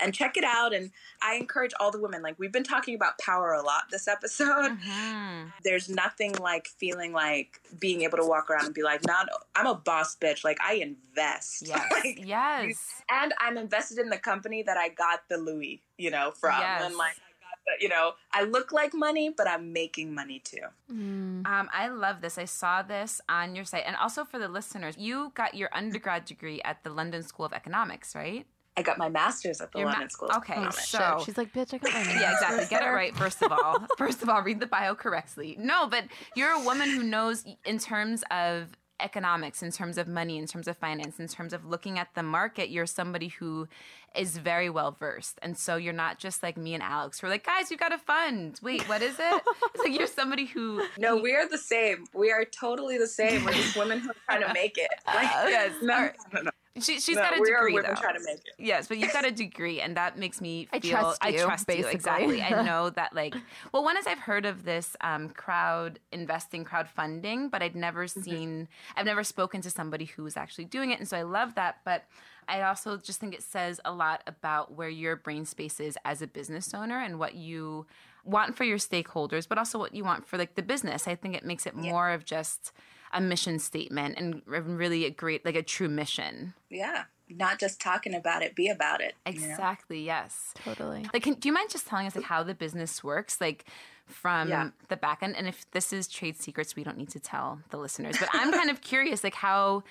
[0.00, 0.74] and check it out.
[0.74, 0.90] And
[1.22, 4.78] I encourage all the women, like we've been talking about power a lot this episode.
[4.78, 5.48] Mm-hmm.
[5.64, 9.66] There's nothing like feeling like being able to walk around and be like, not, I'm
[9.66, 10.44] a boss bitch.
[10.44, 11.64] Like I invest.
[11.74, 11.90] Yes.
[11.90, 13.02] Like, yes.
[13.10, 16.58] and I'm invested in the company that I got the Louis, you know, from.
[16.58, 16.82] Yes.
[16.84, 17.33] And like, I got the,
[17.80, 20.60] you know, I look like money, but I'm making money too.
[20.90, 22.38] Um, I love this.
[22.38, 23.84] I saw this on your site.
[23.86, 27.52] And also for the listeners, you got your undergrad degree at the London School of
[27.52, 28.46] Economics, right?
[28.76, 30.28] I got my master's at the Your ma- London School.
[30.30, 30.88] of okay, Economics.
[30.88, 32.14] so- She's like, bitch, I got my master's.
[32.20, 32.66] Yeah, exactly.
[32.68, 33.86] Get it right, first of all.
[33.98, 35.56] First of all, read the bio correctly.
[35.58, 36.04] No, but
[36.34, 38.70] you're a woman who knows in terms of
[39.00, 42.22] economics, in terms of money, in terms of finance, in terms of looking at the
[42.22, 43.68] market, you're somebody who
[44.16, 45.38] is very well versed.
[45.42, 47.22] And so you're not just like me and Alex.
[47.22, 48.60] We're like, guys, you got a fund.
[48.62, 49.42] Wait, what is it?
[49.74, 52.04] it's like you're somebody who No, we are the same.
[52.14, 53.44] We are totally the same.
[53.44, 54.90] We're just women who are trying to make it.
[55.06, 56.50] Like, yes, no, no, no.
[56.80, 58.00] She, she's No, got a we are degree women though.
[58.00, 58.54] trying to make it.
[58.58, 61.38] Yes, but you've got a degree, and that makes me I feel trust I you,
[61.38, 62.42] trust you exactly.
[62.42, 63.34] I know that, like,
[63.72, 68.20] well, one is I've heard of this um, crowd investing, crowdfunding, but I'd never Mm-hmm.
[68.22, 71.54] seen, I've never spoken to somebody who was actually doing it, and so I love
[71.54, 71.78] that.
[71.84, 72.04] But
[72.48, 76.22] I also just think it says a lot about where your brain space is as
[76.22, 77.86] a business owner and what you
[78.24, 81.06] want for your stakeholders, but also what you want for like the business.
[81.06, 82.72] I think it makes it more of just
[83.14, 86.52] a mission statement and really a great, like a true mission.
[86.68, 87.04] Yeah.
[87.30, 89.14] Not just talking about it, be about it.
[89.26, 89.46] you know?
[89.48, 90.02] Exactly.
[90.04, 90.52] Yes.
[90.56, 91.06] Totally.
[91.14, 93.64] Like, can, do you mind just telling us like how the business works, like
[94.06, 94.70] from Yeah.
[94.88, 95.34] the back end?
[95.36, 98.16] And if this is trade secrets, we don't need to tell the listeners.
[98.20, 99.84] But I'm kind of curious, like how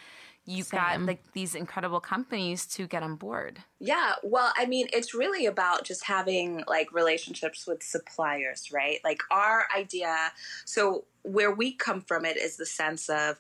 [0.45, 1.05] you got Same.
[1.05, 3.59] like these incredible companies to get on board.
[3.79, 8.99] Yeah, well, I mean, it's really about just having like relationships with suppliers, right?
[9.05, 10.33] Like our idea,
[10.65, 13.39] so where we come from it is the sense of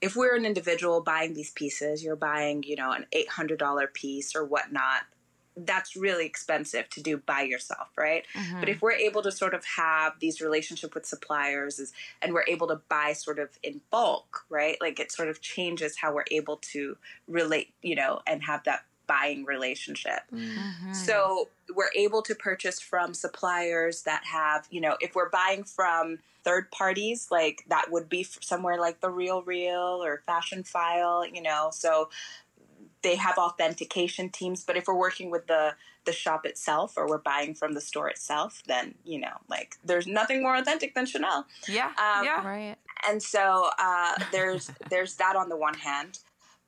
[0.00, 4.44] if we're an individual buying these pieces, you're buying, you know, an $800 piece or
[4.44, 5.02] whatnot.
[5.56, 8.24] That's really expensive to do by yourself, right?
[8.32, 8.68] But mm-hmm.
[8.68, 11.92] if we're able to sort of have these relationship with suppliers is,
[12.22, 14.78] and we're able to buy sort of in bulk, right?
[14.80, 16.96] Like it sort of changes how we're able to
[17.28, 20.22] relate, you know, and have that buying relationship.
[20.92, 26.20] So we're able to purchase from suppliers that have, you know, if we're buying from
[26.44, 31.70] third parties, like that would be somewhere like the Real Real or Fashionphile, you know.
[31.72, 32.10] So
[33.02, 35.74] they have authentication teams, but if we're working with the
[36.06, 40.06] the shop itself or we're buying from the store itself, then you know, like there's
[40.06, 41.88] nothing more authentic than Chanel Yeah.
[41.88, 42.46] Um, yeah.
[42.46, 42.76] Right.
[43.08, 46.20] and so uh, there's there's that on the one hand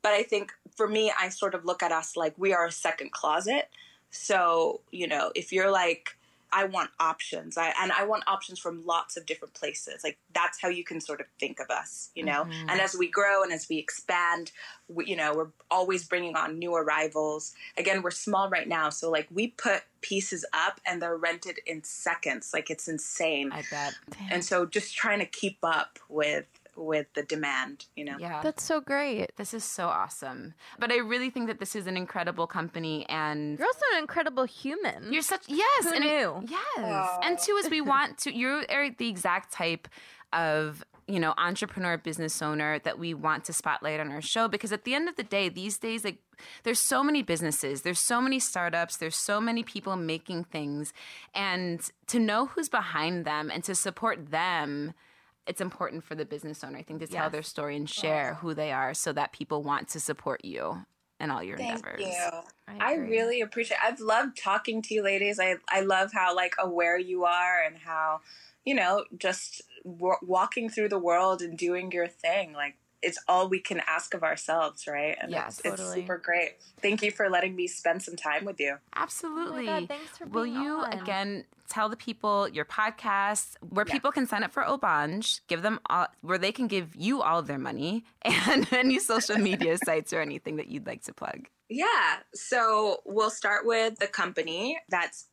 [0.03, 2.73] but i think for me i sort of look at us like we are a
[2.73, 3.69] second closet.
[4.11, 6.17] So you know if you're like
[6.55, 7.57] i want options.
[7.57, 10.05] I, and i want options from lots of different places.
[10.05, 12.45] Like that's how you can sort of think of us you know?
[12.45, 12.69] Mm-hmm.
[12.69, 14.53] And as we grow and as we expand
[14.89, 17.55] we, you know we're always bringing on new arrivals.
[17.79, 21.83] Again we're small right now so like we put pieces up and they're rented in
[21.85, 22.51] seconds.
[22.53, 23.51] Like it's insane.
[23.53, 23.95] I bet.
[24.31, 26.45] and so just trying to keep up with
[26.77, 28.41] with the demand you know Yeah.
[28.43, 29.37] That's so great.
[29.37, 30.55] this is so awesome.
[30.79, 34.45] But I really think that this is an incredible company and You're also an incredible
[34.45, 35.13] human.
[35.13, 36.45] You're such yes, Who and it- knew?
[36.49, 38.35] yes, and two is we want to.
[38.35, 39.89] You are the exact type
[40.33, 44.73] of you know entrepreneur business owner that we want to spotlight on our show because
[44.73, 46.19] at the end of the day, these days like
[46.63, 50.93] there's so many businesses, there's so many startups, there's so many people making things,
[51.35, 54.95] and to know who's behind them and to support them.
[55.47, 57.33] It's important for the business owner, I think, to tell Yes.
[57.33, 60.87] their story and share who they are so that people want to support you
[61.19, 62.01] and all your Thank endeavors.
[62.07, 62.31] you.
[62.69, 63.79] I I, really appreciate.
[63.83, 65.39] I've loved talking to you, ladies.
[65.41, 68.21] I I love how like aware you are and how
[68.65, 72.53] you know just w- walking through the world and doing your thing.
[72.53, 75.17] Like it's all we can ask of ourselves, right?
[75.21, 75.61] And Yes.
[75.65, 76.57] it's, it's super great.
[76.81, 78.75] Thank you for letting me spend some time with you.
[78.75, 79.69] Oh Absolutely.
[79.69, 80.93] Oh thanks for Will being you on.
[80.93, 85.81] again tell the people your podcast where people can sign up for Obanj, give them
[85.89, 90.13] all where they can give you all of their money and any social media sites
[90.13, 91.49] or anything that you'd like to plug.
[91.71, 92.19] Yeah.
[92.35, 94.79] So we'll start with the company.
[94.91, 95.29] That's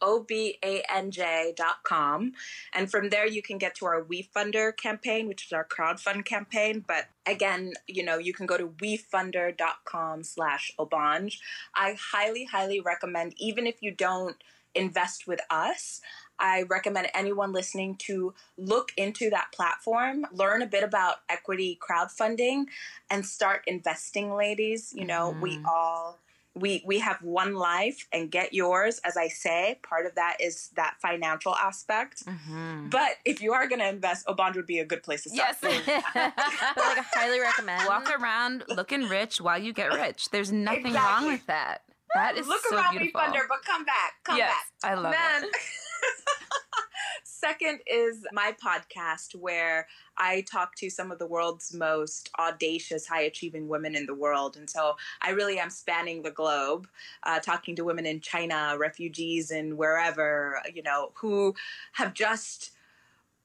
[0.00, 2.32] obanj.com, O B A N J.com.
[2.72, 6.84] And from there, you can get to our WeFunder campaign, which is our crowdfund campaign.
[6.86, 11.38] But again, you know, you can go to wefunder.com slash obanj.
[11.74, 14.36] I highly, highly recommend, even if you don't
[14.74, 16.00] invest with us,
[16.38, 22.66] I recommend anyone listening to look into that platform, learn a bit about equity crowdfunding,
[23.10, 24.92] and start investing, ladies.
[24.94, 25.64] You know, we mm.
[25.66, 26.18] all
[26.60, 30.70] we we have one life and get yours as i say part of that is
[30.76, 32.88] that financial aspect mm-hmm.
[32.88, 35.56] but if you are going to invest Obanj would be a good place to start
[35.62, 35.86] Yes.
[35.86, 37.88] but like I highly recommend.
[37.88, 40.28] Walk around looking rich while you get rich.
[40.30, 41.82] There's nothing wrong with that.
[42.14, 43.20] That is look so around beautiful.
[43.20, 45.50] WeFunder, but come back come Yes, back I love then it.
[47.24, 53.22] second is my podcast where i talk to some of the world's most audacious high
[53.22, 56.86] achieving women in the world and so i really am spanning the globe
[57.24, 61.54] uh, talking to women in china refugees and wherever you know who
[61.92, 62.72] have just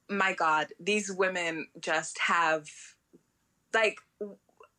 [0.08, 2.68] my god these women just have
[3.72, 3.98] like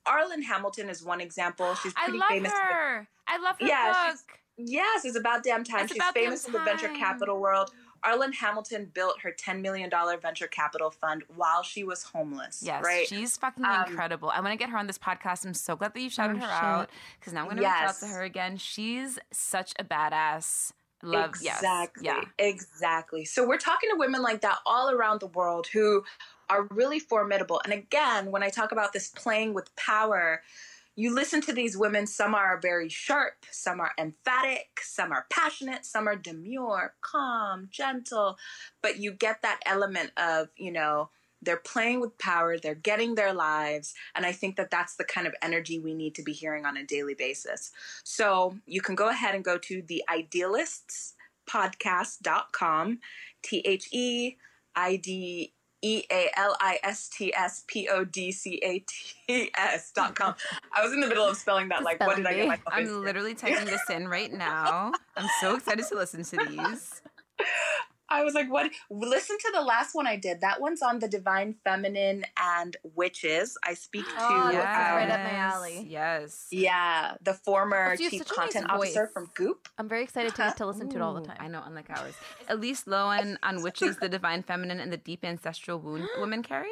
[0.07, 1.73] Arlan Hamilton is one example.
[1.75, 2.51] She's I love famous.
[2.53, 3.07] her.
[3.27, 4.39] I love her Yeah, book.
[4.57, 5.85] Yes, it's about damn time.
[5.85, 7.71] It's She's famous in the venture capital world.
[8.05, 9.89] Arlan Hamilton built her $10 million
[10.21, 12.61] venture capital fund while she was homeless.
[12.63, 13.07] Yes, right?
[13.07, 14.29] she's fucking Um, incredible.
[14.29, 15.43] I want to get her on this podcast.
[15.45, 16.63] I'm so glad that you shouted Oh, her shit.
[16.63, 18.57] out because now I'm going to reach out to her again.
[18.57, 20.71] She's such a badass.
[21.03, 22.05] Love, exactly.
[22.05, 23.25] yes, Exactly.
[23.25, 26.03] So we're talking to women like that all around the world who
[26.49, 27.59] are really formidable.
[27.63, 30.41] And again, when I talk about this playing with power,
[30.95, 35.85] you listen to these women, some are very sharp, some are emphatic, some are passionate,
[35.85, 38.37] some are demure, calm, gentle,
[38.81, 41.09] but you get that element of, you know,
[41.41, 45.27] they're playing with power, they're getting their lives, and I think that that's the kind
[45.27, 47.73] of energy we need to be hearing on a daily basis.
[48.03, 52.99] So you can go ahead and go to the idealistspodcast.com,
[53.43, 54.37] T H E
[54.75, 58.83] I D E A L I S T S P O D C A
[59.27, 60.35] T S dot com.
[60.73, 61.83] I was in the middle of spelling that.
[61.83, 62.67] Like, what did I get myself?
[62.71, 64.91] I'm literally typing this in right now.
[65.15, 67.01] I'm so excited to listen to these.
[68.09, 68.71] I was like, what?
[68.89, 70.41] Listen to the last one I did.
[70.41, 73.57] That one's on the divine feminine and witches.
[73.63, 75.85] I speak to, Oh, this is right um, up my alley.
[75.89, 76.47] Yes.
[76.51, 79.11] yeah, the former Also, you have chief such a nice content officer voice.
[79.13, 79.69] from Goop.
[79.77, 81.37] I'm very excited to to listen to it all the time.
[81.39, 82.13] I know, unlike ours.
[82.47, 86.69] Elise Loehnen on Witches, the Divine Feminine, and the Deep Ancestral Wound Woman Carrie.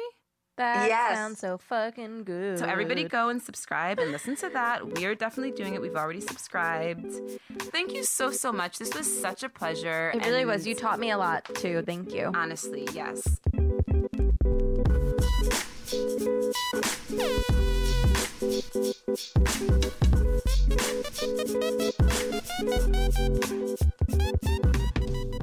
[0.56, 1.16] That Yes.
[1.16, 2.60] sounds so fucking good.
[2.60, 4.86] So everybody go and subscribe and listen to that.
[4.96, 5.82] We are definitely doing it.
[5.82, 7.12] We've already subscribed.
[7.58, 8.78] Thank you so so much.
[8.78, 10.12] This was such a pleasure.
[10.14, 10.64] It really was.
[10.66, 11.82] You taught me a lot too.
[11.84, 12.30] Thank you.
[12.34, 13.40] honestly, yes.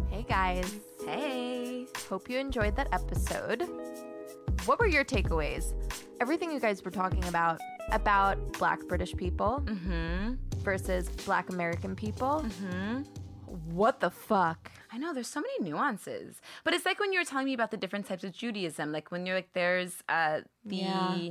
[0.10, 0.80] Hey guys.
[1.06, 1.88] Hey.
[2.10, 3.64] Hope you enjoyed that episode.
[4.66, 5.74] What were your takeaways?
[6.20, 7.60] Everything you guys were talking about
[7.92, 10.34] about black British people Mm-hmm.
[10.60, 12.46] versus black American people.
[12.46, 13.02] Mm-hmm.
[13.76, 14.72] What the fuck?
[14.94, 17.72] I know there's so many nuances, but it's like when you were telling me about
[17.72, 18.92] the different types of Judaism.
[18.92, 21.30] Like when you're like, there's uh the Yeah.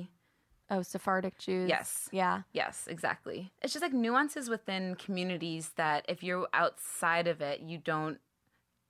[0.73, 1.69] Oh, Sephardic Jews.
[1.69, 2.09] Yes.
[2.13, 2.43] Yeah.
[2.53, 3.51] Yes, exactly.
[3.61, 8.19] It's just like nuances within communities that if you're outside of it, you don't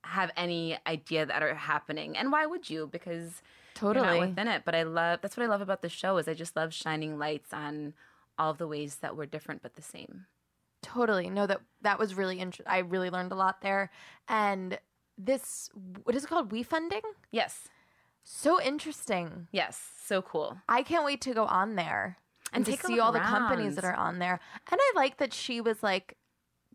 [0.03, 2.17] have any idea that are happening.
[2.17, 2.87] And why would you?
[2.91, 3.41] Because
[3.81, 4.19] you're Totally.
[4.19, 4.63] not within it.
[4.65, 7.17] But I love that's what I love about the show is I just love shining
[7.17, 7.93] lights on
[8.37, 10.25] all of the ways that we're different but the same.
[10.81, 11.29] Totally.
[11.29, 12.71] No, that that was really interesting.
[12.71, 13.91] I really learned a lot there.
[14.27, 14.79] And
[15.17, 15.69] this,
[16.03, 16.51] what is it called?
[16.51, 17.01] We funding?
[17.31, 17.67] Yes.
[18.23, 19.47] So interesting.
[19.51, 19.79] Yes.
[20.05, 20.57] So cool.
[20.67, 22.17] I can't wait to go on there
[22.51, 24.39] And and, to take see all the companies that are on there.
[24.71, 26.17] And I like that she was like,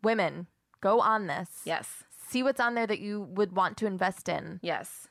[0.02, 0.46] "Women,
[0.80, 1.48] go on this.
[1.64, 2.04] Yes.
[2.28, 4.58] See what's on there that you would want to invest in.
[4.62, 5.08] Yes.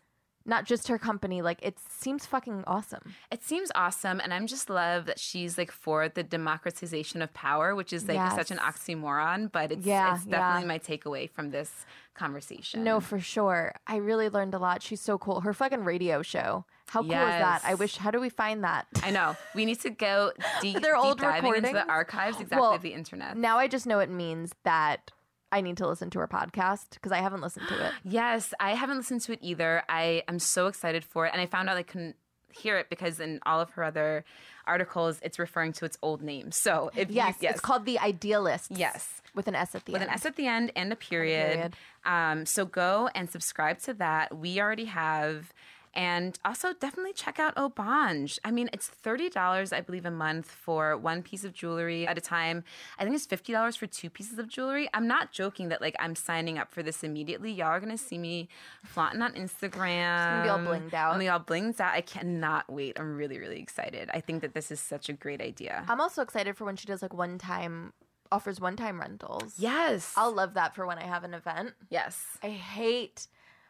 [0.47, 1.41] Not just her company.
[1.41, 3.15] Like it seems fucking awesome.
[3.31, 7.73] It seems awesome, and I'm just love that she's like for the democratization of power,
[7.73, 10.37] which is like such an oxymoron, but it's, Yeah, it's yeah.
[10.37, 11.71] definitely my takeaway from this
[12.13, 12.83] conversation.
[12.83, 13.73] No, for sure.
[13.87, 14.83] I really learned a lot.
[14.83, 15.41] She's so cool.
[15.41, 16.65] Her fucking radio show.
[16.89, 17.61] How cool is that?
[17.65, 17.97] I wish.
[17.97, 18.85] How do we find that?
[19.01, 20.31] I know we need to go
[20.61, 20.83] deep, deep
[21.17, 23.35] diving into the archives exactly Well, of the internet.
[23.35, 25.11] Now I just know it means that
[25.51, 27.93] I need to listen to her podcast because I haven't listened to it.
[28.03, 29.83] Yes, I haven't listened to it either.
[29.87, 32.15] I am so excited for it, and I found out I couldn't
[32.51, 34.23] hear it because in all of her other
[34.65, 36.51] articles, it's referring to its old name.
[36.51, 38.69] So if Yes, you, it's called The Idealists.
[38.71, 39.21] Yes.
[39.33, 40.09] With an S at the with end.
[40.09, 41.53] an S at the end and a period.
[41.53, 41.75] period.
[42.05, 44.37] Um, so go and subscribe to that.
[44.37, 45.53] We already have.
[45.95, 48.37] And also definitely check out Obanj.
[48.43, 52.21] I mean, it's $30, I believe, a month for one piece of jewelry at a
[52.21, 52.63] time.
[52.99, 54.89] I think it's $50 for two pieces of jewelry.
[54.93, 57.51] I'm not joking that like I'm signing up for this immediately.
[57.51, 58.49] Y'all are gonna see me
[58.83, 60.43] flaunting on Instagram.
[60.43, 61.13] be all blinged out.
[61.13, 61.93] I'm gonna be all blinged out.
[61.93, 62.99] I cannot wait.
[62.99, 64.09] I'm really, really excited.
[64.13, 65.85] I think that this is such a great idea.
[65.87, 67.93] I'm also excited for when she does like one time
[68.31, 69.53] offers one time rentals.
[69.57, 70.13] yes.
[70.17, 71.73] I'll love that for when I have an event.
[71.89, 72.21] yes.
[72.43, 73.27] I hate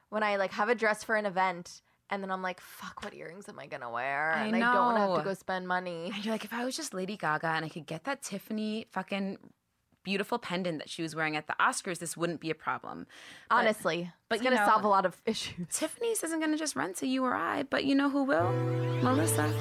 [0.09, 3.13] when I like have a dress for an event and then I'm like, fuck, what
[3.13, 4.33] earrings am I gonna wear?
[4.35, 6.11] I and I don't want to have to go spend money.
[6.13, 8.87] And you're like, if I was just Lady Gaga and I could get that Tiffany
[8.91, 9.37] fucking
[10.03, 13.07] beautiful pendant that she was wearing at the Oscars, this wouldn't be a problem.
[13.49, 15.67] But Honestly, but it's gonna know- solve a lot of issues.
[15.71, 18.51] Tiffany's isn't to just rent to you or I, but you know who will?
[19.01, 19.51] Melissa.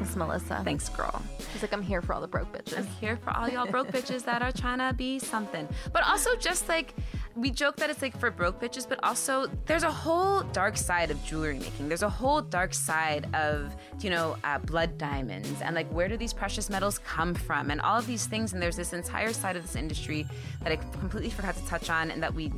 [0.00, 0.62] It's Melissa.
[0.64, 1.22] Thanks, girl.
[1.52, 2.78] She's like, I'm here for all the broke bitches.
[2.78, 5.68] I'm here for all y'all broke bitches that are trying to be something.
[5.92, 6.94] But also, just like
[7.36, 11.10] we joke that it's like for broke bitches, but also there's a whole dark side
[11.10, 11.88] of jewelry making.
[11.88, 16.16] There's a whole dark side of, you know, uh, blood diamonds and like where do
[16.16, 18.52] these precious metals come from and all of these things.
[18.52, 20.26] And there's this entire side of this industry
[20.62, 22.52] that I completely forgot to touch on and that we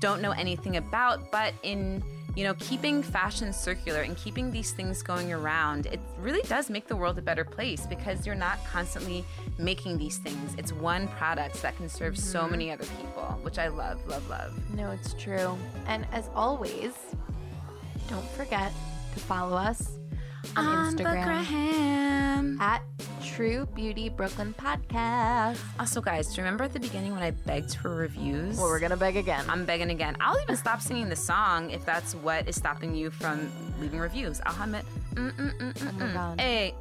[0.00, 1.30] don't know anything about.
[1.30, 2.02] But in
[2.36, 6.86] you know, keeping fashion circular and keeping these things going around, it really does make
[6.86, 9.24] the world a better place because you're not constantly
[9.58, 10.54] making these things.
[10.58, 12.22] It's one product that can serve mm-hmm.
[12.22, 14.52] so many other people, which I love, love, love.
[14.74, 15.56] No, it's true.
[15.86, 16.92] And as always,
[18.08, 18.70] don't forget
[19.14, 19.96] to follow us
[20.56, 22.82] on, on Instagram at
[23.26, 25.58] True Beauty Brooklyn Podcast.
[25.80, 28.56] Also, guys, do you remember at the beginning when I begged for reviews?
[28.56, 29.44] Well, we're gonna beg again.
[29.48, 30.16] I'm begging again.
[30.20, 33.50] I'll even stop singing the song if that's what is stopping you from
[33.80, 34.40] leaving reviews.
[34.46, 34.84] I'll hum it.
[35.14, 36.40] Mm, mm, mm, mm, oh my god.
[36.40, 36.74] Hey.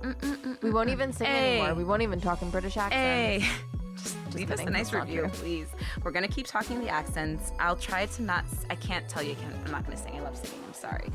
[0.61, 1.57] we won't even sing ay.
[1.57, 1.73] anymore.
[1.73, 3.43] We won't even talk in British accents.
[3.43, 3.49] Hey.
[4.03, 5.67] Just, leave us a nice review, please.
[6.03, 7.53] We're gonna keep talking the accents.
[7.59, 8.45] I'll try to not.
[8.69, 9.31] I can't tell you.
[9.31, 10.15] I can't, I'm not gonna sing.
[10.15, 10.59] I love singing.
[10.67, 11.09] I'm sorry,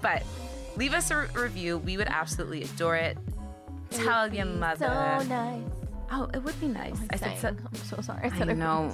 [0.00, 0.22] but
[0.76, 1.78] leave us a re- review.
[1.78, 3.18] We would absolutely adore it.
[3.90, 4.86] Tell your mother.
[4.86, 5.62] So nice.
[6.10, 6.96] Oh, it would be oh nice.
[7.00, 8.30] Oh, I said, so, I'm so sorry.
[8.30, 8.92] I, I know.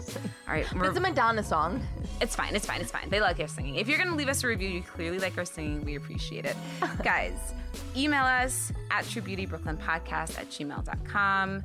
[0.48, 1.86] All right, it's a Madonna song.
[2.22, 2.54] It's fine.
[2.54, 2.80] It's fine.
[2.80, 3.10] It's fine.
[3.10, 3.76] They like our singing.
[3.76, 5.84] If you're gonna leave us a review, you clearly like our singing.
[5.84, 6.56] We appreciate it,
[7.02, 7.52] guys.
[7.94, 11.62] Email us at truebeautybrooklynpodcast at gmail.com.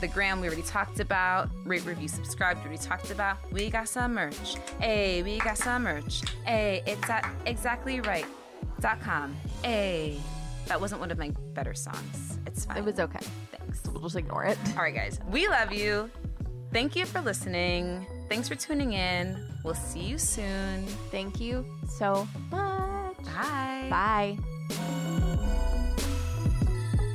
[0.00, 1.48] The gram we already talked about.
[1.64, 2.58] Rate, review, subscribe.
[2.58, 3.38] We already talked about.
[3.50, 4.56] We got some merch.
[4.78, 6.20] Hey, we got some merch.
[6.44, 8.26] Hey, it's at exactly right
[9.00, 9.34] com.
[9.62, 10.18] Hey,
[10.66, 12.38] that wasn't one of my better songs.
[12.56, 12.78] It's fine.
[12.78, 13.20] It was okay.
[13.52, 13.82] Thanks.
[13.92, 14.58] We'll just ignore it.
[14.76, 15.20] All right, guys.
[15.30, 16.10] We love you.
[16.72, 18.06] Thank you for listening.
[18.30, 19.36] Thanks for tuning in.
[19.62, 20.86] We'll see you soon.
[21.10, 23.16] Thank you so much.
[23.24, 23.86] Bye.
[23.90, 24.38] Bye.